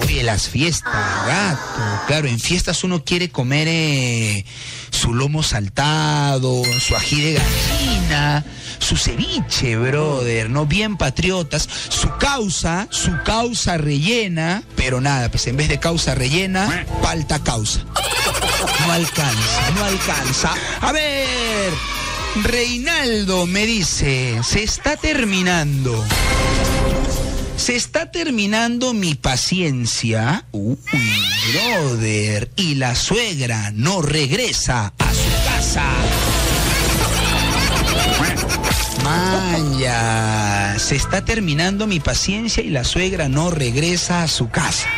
Oye, 0.00 0.22
las 0.22 0.48
fiestas, 0.48 1.26
gato. 1.26 2.07
Claro, 2.07 2.28
en 2.28 2.38
fiestas 2.40 2.85
uno 2.85 3.05
quiere 3.05 3.31
comer 3.31 3.66
eh, 3.68 4.44
su 4.90 5.14
lomo 5.14 5.42
saltado, 5.42 6.62
su 6.81 6.96
ají 6.96 7.20
de 7.20 7.33
gallina, 7.35 8.44
su 8.78 8.96
ceviche, 8.96 9.76
brother, 9.76 10.50
¿no? 10.50 10.66
Bien 10.66 10.96
patriotas. 10.96 11.68
Su 11.88 12.09
causa, 12.18 12.88
su 12.90 13.12
causa 13.24 13.78
rellena, 13.78 14.62
pero 14.76 15.00
nada, 15.00 15.31
pues 15.31 15.46
en 15.46 15.57
vez 15.57 15.68
de 15.68 15.78
causa 15.78 16.14
rellena, 16.14 16.87
falta 17.02 17.38
causa. 17.42 17.85
No 18.87 18.92
alcanza, 18.92 19.70
no 19.76 19.85
alcanza. 19.85 20.55
A 20.81 20.92
ver, 20.92 21.72
Reinaldo 22.42 23.46
me 23.46 23.66
dice, 23.66 24.40
se 24.42 24.62
está 24.62 24.96
terminando. 24.96 26.05
Se 27.57 27.77
está 27.77 28.11
terminando 28.11 28.93
mi 28.95 29.15
paciencia. 29.15 30.45
Uy, 30.53 30.77
brother. 31.53 32.51
Y 32.57 32.75
la 32.75 32.95
suegra 32.95 33.71
no 33.73 34.03
regresa 34.03 34.93
a 34.99 35.15
su 35.15 35.31
casa. 35.47 35.85
Maya, 39.05 40.79
se 40.79 40.97
está 40.97 41.25
terminando 41.25 41.87
mi 41.87 42.01
paciencia 42.01 42.62
y 42.62 42.71
la 42.71 42.85
suegra 42.85 43.29
no 43.29 43.51
regresa 43.51 44.23
a 44.23 44.29
su 44.29 44.49
casa. 44.49 44.88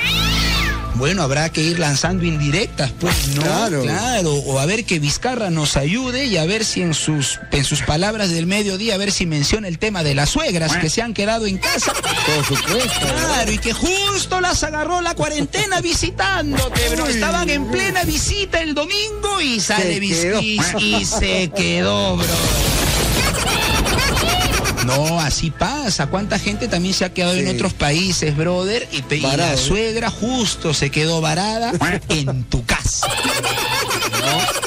Bueno, 0.94 1.22
habrá 1.22 1.50
que 1.50 1.60
ir 1.60 1.78
lanzando 1.78 2.24
indirectas, 2.24 2.92
pues, 3.00 3.28
¿no? 3.34 3.42
Claro. 3.42 3.82
Claro, 3.82 4.32
o 4.32 4.58
a 4.58 4.66
ver 4.66 4.84
que 4.84 4.98
Vizcarra 4.98 5.50
nos 5.50 5.76
ayude 5.76 6.26
y 6.26 6.36
a 6.36 6.44
ver 6.44 6.64
si 6.64 6.82
en 6.82 6.94
sus, 6.94 7.40
en 7.50 7.64
sus 7.64 7.82
palabras 7.82 8.30
del 8.30 8.46
mediodía, 8.46 8.94
a 8.94 8.98
ver 8.98 9.10
si 9.10 9.26
menciona 9.26 9.66
el 9.68 9.78
tema 9.78 10.02
de 10.04 10.14
las 10.14 10.30
suegras 10.30 10.76
que 10.76 10.88
se 10.88 11.02
han 11.02 11.12
quedado 11.12 11.46
en 11.46 11.58
casa. 11.58 11.92
Por 11.92 12.44
supuesto. 12.44 13.06
Claro, 13.06 13.50
y 13.50 13.58
que 13.58 13.72
justo 13.72 14.40
las 14.40 14.62
agarró 14.62 15.00
la 15.00 15.14
cuarentena 15.14 15.80
visitándote, 15.80 16.88
bro. 16.90 17.06
Estaban 17.06 17.50
en 17.50 17.66
plena 17.70 18.04
visita 18.04 18.60
el 18.60 18.74
domingo 18.74 19.40
y 19.40 19.60
sale. 19.60 19.98
Vizquis 19.98 20.74
y 20.78 21.04
se 21.04 21.50
quedó, 21.54 22.16
bro. 22.16 22.73
No, 24.84 25.20
así 25.20 25.50
pasa. 25.50 26.06
¿Cuánta 26.06 26.38
gente 26.38 26.68
también 26.68 26.94
se 26.94 27.04
ha 27.04 27.12
quedado 27.12 27.34
en 27.34 27.48
otros 27.48 27.72
países, 27.72 28.36
brother? 28.36 28.88
Y, 28.92 29.14
y 29.14 29.20
la 29.20 29.56
suegra 29.56 30.10
justo 30.10 30.74
se 30.74 30.90
quedó 30.90 31.20
varada 31.20 31.72
en 32.08 32.44
tu 32.44 32.64
casa. 32.64 33.08
¿No? 34.20 34.64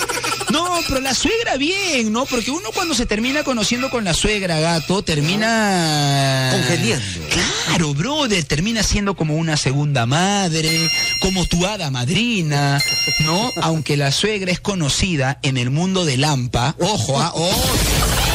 No, 0.49 0.79
pero 0.87 1.01
la 1.01 1.13
suegra 1.13 1.57
bien, 1.57 2.11
¿no? 2.13 2.25
Porque 2.25 2.51
uno 2.51 2.69
cuando 2.73 2.95
se 2.95 3.05
termina 3.05 3.43
conociendo 3.43 3.89
con 3.89 4.05
la 4.05 4.13
suegra, 4.13 4.59
gato, 4.59 5.03
termina... 5.03 6.49
Congeniando. 6.53 7.05
Claro, 7.65 7.93
brother, 7.93 8.43
termina 8.45 8.81
siendo 8.81 9.15
como 9.15 9.35
una 9.35 9.57
segunda 9.57 10.05
madre, 10.05 10.89
como 11.21 11.45
tu 11.45 11.65
hada 11.65 11.91
madrina, 11.91 12.81
¿no? 13.25 13.51
Aunque 13.61 13.97
la 13.97 14.11
suegra 14.11 14.51
es 14.51 14.59
conocida 14.61 15.37
en 15.41 15.57
el 15.57 15.69
mundo 15.69 16.05
de 16.05 16.17
Lampa, 16.17 16.75
ojo, 16.79 17.19
ah, 17.19 17.31
ojo. 17.35 18.26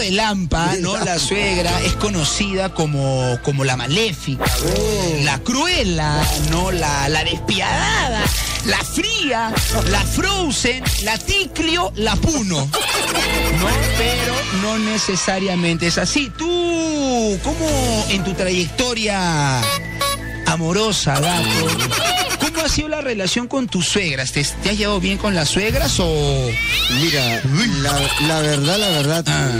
De 0.00 0.10
Lampa, 0.12 0.76
¿no? 0.80 0.96
La 1.04 1.18
suegra 1.18 1.78
es 1.82 1.92
conocida 1.92 2.72
como, 2.72 3.38
como 3.42 3.64
la 3.64 3.76
maléfica, 3.76 4.46
la 5.24 5.38
cruela, 5.40 6.26
¿no? 6.50 6.70
La, 6.70 7.06
la 7.10 7.22
despiadada, 7.22 8.22
la 8.64 8.78
fría, 8.78 9.52
la 9.90 10.00
frozen, 10.00 10.82
la 11.02 11.18
ticlio, 11.18 11.92
la 11.96 12.16
puno. 12.16 12.60
¿No? 12.60 13.68
Pero 13.98 14.34
no 14.62 14.78
necesariamente 14.78 15.88
es 15.88 15.98
así. 15.98 16.32
Tú, 16.38 17.38
¿cómo 17.44 18.06
en 18.08 18.24
tu 18.24 18.32
trayectoria 18.32 19.60
amorosa, 20.46 21.20
gato? 21.20 22.29
¿Cómo 22.60 22.66
ha 22.70 22.74
sido 22.74 22.88
la 22.88 23.00
relación 23.00 23.48
con 23.48 23.68
tus 23.68 23.86
suegras? 23.88 24.32
¿Te, 24.32 24.44
te 24.62 24.68
has 24.68 24.76
llevado 24.76 25.00
bien 25.00 25.16
con 25.16 25.34
las 25.34 25.48
suegras 25.48 25.98
o...? 25.98 26.50
Mira, 27.02 27.42
la, 27.82 28.00
la 28.28 28.40
verdad, 28.40 28.78
la 28.78 28.88
verdad, 28.90 29.24
Ah. 29.28 29.50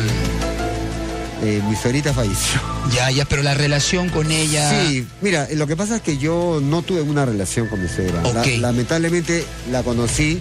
eh, 1.42 1.62
mi 1.66 1.74
suegrita 1.76 2.12
falleció. 2.12 2.60
Ya, 2.94 3.10
ya, 3.10 3.24
pero 3.24 3.42
la 3.42 3.54
relación 3.54 4.10
con 4.10 4.30
ella... 4.30 4.84
Sí, 4.86 5.06
mira, 5.22 5.46
eh, 5.48 5.56
lo 5.56 5.66
que 5.66 5.76
pasa 5.76 5.96
es 5.96 6.02
que 6.02 6.18
yo 6.18 6.60
no 6.62 6.82
tuve 6.82 7.00
una 7.00 7.24
relación 7.24 7.68
con 7.68 7.82
mi 7.82 7.88
suegra. 7.88 8.20
La- 8.22 8.42
Ok. 8.42 8.46
lamentablemente 8.58 9.46
la 9.70 9.82
conocí 9.82 10.38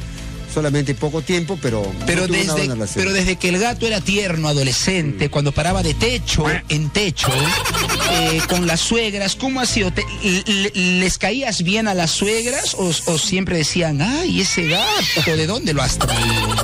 solamente 0.53 0.95
poco 0.95 1.21
tiempo, 1.21 1.57
pero, 1.61 1.83
Pero 2.05 2.21
no 2.21 2.27
tuve 2.27 2.41
una 2.43 2.53
desde, 2.55 2.67
buena 2.67 2.85
pero 2.95 3.13
desde 3.13 3.35
que 3.37 3.49
el 3.49 3.59
gato 3.59 3.85
era 3.87 4.01
tierno, 4.01 4.47
adolescente, 4.47 5.29
cuando 5.29 5.51
paraba 5.51 5.83
de 5.83 5.93
techo 5.93 6.45
en 6.69 6.89
techo, 6.89 7.29
eh, 8.11 8.41
con 8.49 8.65
las 8.67 8.79
suegras, 8.79 9.35
¿cómo 9.35 9.59
ha 9.61 9.65
sido? 9.65 9.91
¿Te- 9.91 10.05
le- 10.23 10.71
¿Les 10.99 11.17
caías 11.17 11.63
bien 11.63 11.87
a 11.87 11.93
las 11.93 12.11
suegras 12.11 12.73
o, 12.75 12.91
o 13.05 13.17
siempre 13.17 13.57
decían, 13.57 14.01
ay, 14.01 14.41
ese 14.41 14.67
gato, 14.67 15.35
¿de 15.35 15.45
dónde 15.47 15.73
lo 15.73 15.81
has 15.81 15.97
traído? 15.97 16.55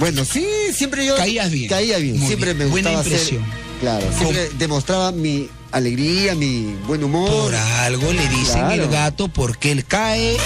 Bueno, 0.00 0.24
sí, 0.24 0.44
siempre 0.74 1.06
yo... 1.06 1.16
Caías 1.16 1.50
bien. 1.50 1.68
Caía 1.68 1.98
bien, 1.98 2.18
Muy 2.18 2.26
siempre 2.26 2.54
bien. 2.54 2.66
me 2.66 2.70
Buena 2.72 2.90
gustaba 2.90 3.04
impresión. 3.08 3.42
hacer- 3.44 3.62
Claro, 3.80 4.06
siempre 4.16 4.48
demostraba 4.58 5.10
mi 5.10 5.48
alegría, 5.72 6.34
mi 6.36 6.74
buen 6.86 7.02
humor. 7.02 7.28
Por 7.28 7.54
algo 7.54 8.12
le 8.12 8.28
dicen 8.28 8.60
Claro. 8.60 8.84
el 8.84 8.88
gato 8.88 9.26
porque 9.28 9.72
él 9.72 9.84
cae, 9.84 10.36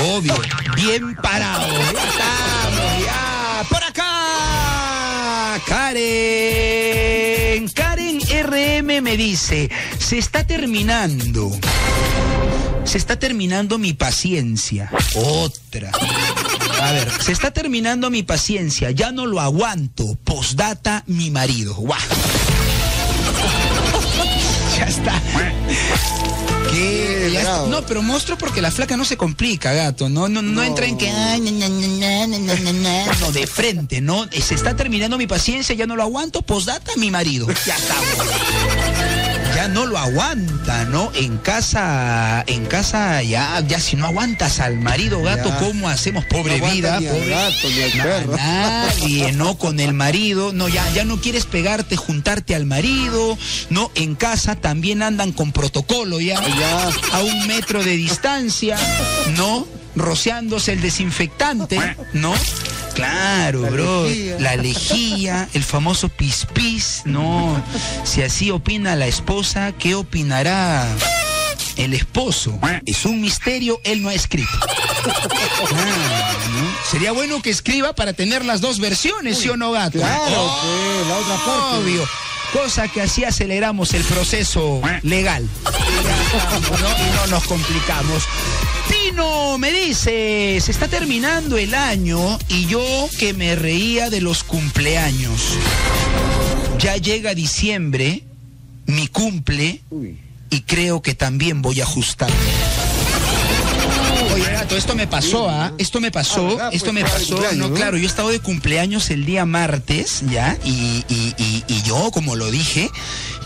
obvio, 0.00 0.34
bien 0.74 1.14
parado. 1.16 1.66
Estamos. 1.66 3.68
Por 3.68 3.84
acá, 3.84 5.60
Karen. 5.66 7.68
Karen 7.68 8.20
RM 8.20 9.02
me 9.02 9.16
dice, 9.16 9.70
se 9.98 10.18
está 10.18 10.46
terminando. 10.46 11.50
Se 12.84 12.98
está 12.98 13.18
terminando 13.18 13.78
mi 13.78 13.92
paciencia. 13.92 14.90
Otra. 15.14 15.92
A 16.80 16.92
ver, 16.92 17.10
se 17.22 17.32
está 17.32 17.52
terminando 17.52 18.10
mi 18.10 18.22
paciencia. 18.22 18.90
Ya 18.90 19.12
no 19.12 19.26
lo 19.26 19.40
aguanto. 19.40 20.16
Postdata, 20.24 21.04
mi 21.06 21.30
marido. 21.30 21.74
Guau. 21.74 21.98
No, 27.68 27.84
pero 27.86 28.02
monstruo 28.02 28.36
porque 28.38 28.60
la 28.62 28.70
flaca 28.70 28.96
no 28.96 29.04
se 29.04 29.16
complica, 29.16 29.72
gato. 29.72 30.08
No, 30.08 30.28
no, 30.28 30.42
no, 30.42 30.62
entra 30.62 30.86
en 30.86 30.98
que. 30.98 31.10
No, 33.20 33.32
de 33.32 33.46
frente, 33.46 34.00
¿no? 34.00 34.24
Eh, 34.30 34.40
Se 34.40 34.54
está 34.54 34.76
terminando 34.76 35.18
mi 35.18 35.26
paciencia, 35.26 35.74
ya 35.74 35.86
no 35.86 35.96
lo 35.96 36.02
aguanto. 36.02 36.42
Postdata, 36.42 36.92
mi 36.96 37.10
marido. 37.10 37.46
Ya 37.66 37.76
estamos. 37.76 39.31
Ya 39.62 39.68
no 39.68 39.86
lo 39.86 39.96
aguanta, 39.96 40.86
¿no? 40.86 41.12
En 41.14 41.38
casa, 41.38 42.42
en 42.48 42.66
casa, 42.66 43.22
ya, 43.22 43.60
ya 43.60 43.78
si 43.78 43.94
no 43.94 44.06
aguantas 44.06 44.58
al 44.58 44.76
marido, 44.80 45.22
gato, 45.22 45.50
Ya. 45.50 45.58
¿cómo 45.58 45.88
hacemos? 45.88 46.24
Pobre 46.24 46.58
No 46.58 46.68
vida, 46.72 46.98
ni 46.98 47.06
pobre. 47.06 47.28
gato, 47.28 47.68
ni 47.70 47.80
al 47.82 47.96
Na- 47.96 48.02
perro. 48.02 48.36
Nadie, 48.36 49.30
¿no? 49.34 49.56
Con 49.58 49.78
el 49.78 49.94
marido, 49.94 50.52
no, 50.52 50.66
ya, 50.68 50.84
ya 50.90 51.04
no 51.04 51.20
quieres 51.20 51.46
pegarte, 51.46 51.94
juntarte 51.94 52.56
al 52.56 52.66
marido, 52.66 53.38
¿no? 53.70 53.92
En 53.94 54.16
casa 54.16 54.56
también 54.56 55.00
andan 55.00 55.30
con 55.30 55.52
protocolo 55.52 56.18
ya, 56.20 56.40
Ya. 56.44 56.88
a 57.12 57.20
un 57.22 57.46
metro 57.46 57.84
de 57.84 57.96
distancia, 57.96 58.76
¿no? 59.36 59.64
Rociándose 59.94 60.72
el 60.72 60.80
desinfectante, 60.80 61.78
¿no? 62.14 62.34
Claro, 62.94 63.62
La 63.62 63.70
bro. 63.70 64.04
lejía. 64.06 64.36
La 64.40 64.56
lejía, 64.56 65.48
el 65.54 65.62
famoso 65.64 66.08
pis 66.08 66.46
pis, 66.52 67.02
¿no? 67.04 67.62
Si 68.04 68.22
así 68.22 68.50
opina 68.50 68.96
la 68.96 69.06
esposa, 69.06 69.72
¿qué 69.78 69.94
opinará 69.94 70.86
el 71.76 71.94
esposo? 71.94 72.58
Es 72.86 73.04
un 73.04 73.20
misterio, 73.20 73.80
él 73.84 74.02
no 74.02 74.08
ha 74.08 74.14
escrito. 74.14 74.50
Claro, 75.02 76.38
¿no? 76.52 76.72
Sería 76.90 77.12
bueno 77.12 77.40
que 77.42 77.50
escriba 77.50 77.92
para 77.94 78.12
tener 78.12 78.44
las 78.44 78.60
dos 78.60 78.78
versiones, 78.78 79.38
¿sí 79.38 79.48
o 79.48 79.56
no, 79.56 79.72
gato? 79.72 79.98
Claro, 79.98 80.22
Oh, 80.28 80.60
pues, 80.62 81.06
la 81.08 81.16
otra 81.16 81.36
parte. 81.44 81.76
Obvio. 81.78 82.08
Cosa 82.52 82.86
que 82.88 83.00
así 83.00 83.24
aceleramos 83.24 83.94
el 83.94 84.04
proceso 84.04 84.80
legal. 85.02 85.48
¿no? 85.64 87.06
Y 87.06 87.10
no 87.16 87.26
nos 87.28 87.44
complicamos. 87.44 88.22
Tino 89.16 89.58
me 89.58 89.70
dice, 89.72 90.58
se 90.62 90.70
está 90.70 90.88
terminando 90.88 91.58
el 91.58 91.74
año 91.74 92.38
y 92.48 92.64
yo 92.66 92.82
que 93.18 93.34
me 93.34 93.54
reía 93.56 94.08
de 94.08 94.22
los 94.22 94.42
cumpleaños. 94.42 95.58
Ya 96.78 96.96
llega 96.96 97.34
diciembre, 97.34 98.24
mi 98.86 99.08
cumple, 99.08 99.82
y 100.48 100.60
creo 100.62 101.02
que 101.02 101.14
también 101.14 101.60
voy 101.60 101.80
a 101.80 101.84
ajustar. 101.84 102.30
Oye, 104.34 104.50
gato, 104.50 104.76
esto 104.78 104.94
me 104.94 105.06
pasó, 105.06 105.48
¿ah? 105.50 105.72
Esto 105.76 106.00
me 106.00 106.08
Ah, 106.08 106.12
pasó, 106.12 106.70
esto 106.70 106.92
Pues 106.92 106.92
me 106.94 107.02
pasó. 107.02 107.38
No, 107.54 107.68
¿no? 107.68 107.74
claro, 107.74 107.98
yo 107.98 108.04
he 108.04 108.06
estado 108.06 108.30
de 108.30 108.40
cumpleaños 108.40 109.10
el 109.10 109.26
día 109.26 109.44
martes, 109.44 110.22
¿ya? 110.30 110.56
Y, 110.64 111.04
y- 111.08 111.34
y- 111.36 111.64
y 111.68 111.82
yo, 111.82 112.10
como 112.12 112.34
lo 112.34 112.50
dije, 112.50 112.90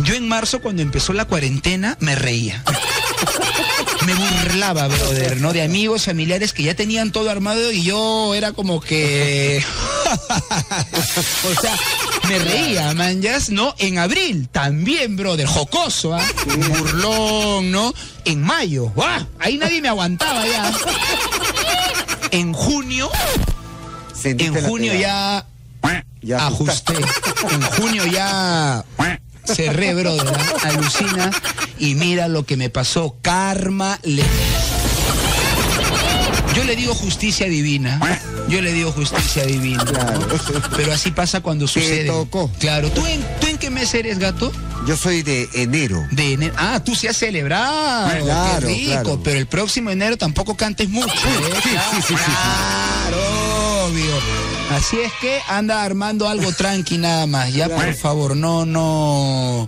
yo 0.04 0.14
en 0.14 0.28
marzo, 0.28 0.60
cuando 0.60 0.82
empezó 0.82 1.12
la 1.12 1.24
cuarentena, 1.24 1.96
me 2.00 2.14
reía. 2.14 2.62
Me 4.06 4.14
burlaba, 4.14 4.86
brother, 4.86 5.40
¿no? 5.40 5.52
De 5.52 5.62
amigos, 5.62 6.04
familiares 6.04 6.52
que 6.52 6.62
ya 6.62 6.74
tenían 6.74 7.10
todo 7.10 7.28
armado 7.28 7.72
y 7.72 7.82
yo 7.82 8.36
era 8.36 8.52
como 8.52 8.80
que. 8.80 9.60
o 11.50 11.60
sea, 11.60 11.76
me 12.28 12.38
reía, 12.38 12.94
man, 12.94 13.20
¿no? 13.48 13.74
En 13.78 13.98
abril, 13.98 14.48
también, 14.48 15.16
brother, 15.16 15.48
jocoso, 15.48 16.14
¿ah? 16.14 16.24
Burlón, 16.44 17.72
¿no? 17.72 17.92
En 18.24 18.42
mayo, 18.42 18.92
¡guau! 18.94 19.26
Ahí 19.40 19.58
nadie 19.58 19.82
me 19.82 19.88
aguantaba 19.88 20.46
ya. 20.46 20.72
En 22.30 22.52
junio, 22.52 23.10
Sentiste 24.14 24.58
en 24.58 24.64
junio 24.66 24.92
pegada. 24.92 25.46
ya 25.82 26.04
Ya 26.22 26.46
ajusté. 26.46 26.94
En 27.50 27.62
junio 27.62 28.06
ya 28.06 28.84
cerré, 29.46 29.94
brother. 29.94 30.26
¿ah? 30.28 30.68
Alucina. 30.68 31.30
Y 31.78 31.94
mira 31.94 32.28
lo 32.28 32.44
que 32.44 32.56
me 32.56 32.70
pasó. 32.70 33.16
Karma 33.22 33.98
le. 34.02 34.24
Yo 36.54 36.64
le 36.64 36.74
digo 36.74 36.94
justicia 36.94 37.46
divina. 37.48 38.00
Yo 38.48 38.62
le 38.62 38.72
digo 38.72 38.90
justicia 38.92 39.44
divina. 39.44 39.84
Claro. 39.84 40.26
Pero 40.76 40.92
así 40.92 41.10
pasa 41.10 41.40
cuando 41.40 41.66
sucede. 41.66 42.06
tocó. 42.06 42.50
Claro. 42.58 42.90
¿Tú 42.90 43.04
en, 43.06 43.22
¿Tú 43.40 43.46
en 43.46 43.58
qué 43.58 43.68
mes 43.70 43.92
eres, 43.94 44.18
gato? 44.18 44.50
Yo 44.86 44.96
soy 44.96 45.22
de 45.22 45.48
enero. 45.52 46.02
De 46.12 46.32
enero. 46.32 46.54
Ah, 46.56 46.80
tú 46.82 46.94
sí 46.94 47.08
has 47.08 47.16
celebrado. 47.16 48.24
Claro, 48.24 48.60
qué 48.60 48.66
rico. 48.66 48.90
claro. 49.02 49.20
Pero 49.22 49.38
el 49.38 49.46
próximo 49.46 49.90
enero 49.90 50.16
tampoco 50.16 50.56
cantes 50.56 50.88
mucho. 50.88 51.12
¿eh? 51.12 51.60
Sí, 51.62 51.70
sí, 51.70 51.76
sí, 51.76 52.02
sí, 52.08 52.14
sí. 52.14 52.32
Así 54.76 55.00
es 55.00 55.12
que 55.22 55.40
anda 55.48 55.82
armando 55.82 56.28
algo 56.28 56.52
tranqui 56.52 56.98
nada 56.98 57.26
más. 57.26 57.50
Ya, 57.54 57.66
por 57.66 57.94
favor, 57.94 58.36
no, 58.36 58.66
no. 58.66 59.66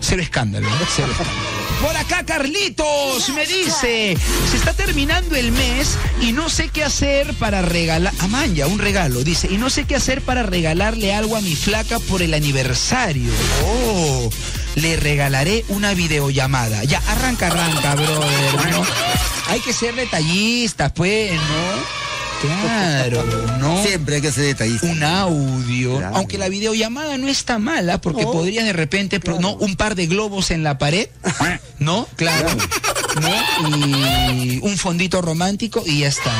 Cero 0.00 0.22
escándalo, 0.22 0.66
¿eh? 0.66 0.86
Cero 0.96 1.08
escándalo. 1.10 1.38
Por 1.82 1.94
acá 1.94 2.24
Carlitos 2.24 3.28
me 3.30 3.44
dice, 3.44 4.16
se 4.50 4.56
está 4.56 4.72
terminando 4.72 5.36
el 5.36 5.52
mes 5.52 5.98
y 6.22 6.32
no 6.32 6.48
sé 6.48 6.70
qué 6.70 6.82
hacer 6.82 7.34
para 7.34 7.60
regalar, 7.60 8.14
Amaya, 8.20 8.66
un 8.66 8.78
regalo, 8.78 9.22
dice, 9.22 9.48
y 9.50 9.58
no 9.58 9.68
sé 9.68 9.84
qué 9.84 9.96
hacer 9.96 10.22
para 10.22 10.42
regalarle 10.42 11.12
algo 11.12 11.36
a 11.36 11.42
mi 11.42 11.54
flaca 11.54 11.98
por 11.98 12.22
el 12.22 12.32
aniversario. 12.32 13.30
Oh, 13.66 14.30
le 14.76 14.96
regalaré 14.96 15.66
una 15.68 15.92
videollamada. 15.92 16.82
Ya, 16.84 17.02
arranca, 17.08 17.48
arranca, 17.48 17.94
brother, 17.94 18.70
¿no? 18.70 18.86
Hay 19.48 19.60
que 19.60 19.74
ser 19.74 19.94
detallistas, 19.94 20.92
pues, 20.92 21.32
¿no? 21.34 22.03
Claro, 22.46 23.24
¿no? 23.60 23.82
Siempre 23.82 24.16
hay 24.16 24.22
que 24.22 24.32
ser 24.32 24.44
detallista. 24.44 24.86
un 24.86 25.02
audio, 25.02 25.98
Claro. 25.98 26.16
aunque 26.16 26.38
la 26.38 26.48
videollamada 26.48 27.16
no 27.18 27.28
está 27.28 27.58
mala, 27.58 28.00
porque 28.00 28.22
No. 28.22 28.32
podrías 28.32 28.64
de 28.64 28.72
repente, 28.72 29.20
pro- 29.20 29.40
¿no? 29.40 29.54
Un 29.54 29.76
par 29.76 29.94
de 29.94 30.06
globos 30.06 30.50
en 30.50 30.62
la 30.62 30.78
pared, 30.78 31.08
¿no? 31.78 32.06
Claro. 32.16 32.48
¿No? 33.20 34.38
Y 34.42 34.58
un 34.62 34.76
fondito 34.78 35.22
romántico 35.22 35.82
y 35.86 36.00
ya 36.00 36.08
está. 36.08 36.32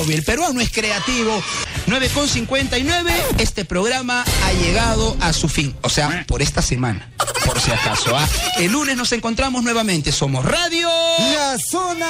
Obvio, 0.00 0.16
el 0.16 0.22
peruano 0.22 0.60
es 0.60 0.70
creativo. 0.70 1.42
9.59, 1.86 3.12
este 3.38 3.64
programa 3.64 4.24
ha 4.44 4.52
llegado 4.52 5.16
a 5.20 5.32
su 5.32 5.48
fin. 5.48 5.74
O 5.82 5.88
sea, 5.88 6.24
por 6.26 6.42
esta 6.42 6.60
semana, 6.60 7.10
por 7.46 7.60
si 7.60 7.70
acaso. 7.70 8.16
¿ah? 8.16 8.28
El 8.58 8.72
lunes 8.72 8.96
nos 8.96 9.12
encontramos 9.12 9.62
nuevamente. 9.62 10.12
Somos 10.12 10.44
Radio 10.44 10.88
La 11.32 11.56
zona. 11.70 12.08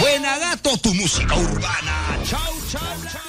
Buena 0.00 0.38
Gato, 0.38 0.76
tu 0.78 0.94
música 0.94 1.34
urbana. 1.34 2.18
Chau, 2.28 2.40
chau, 2.70 2.80
chau. 3.12 3.25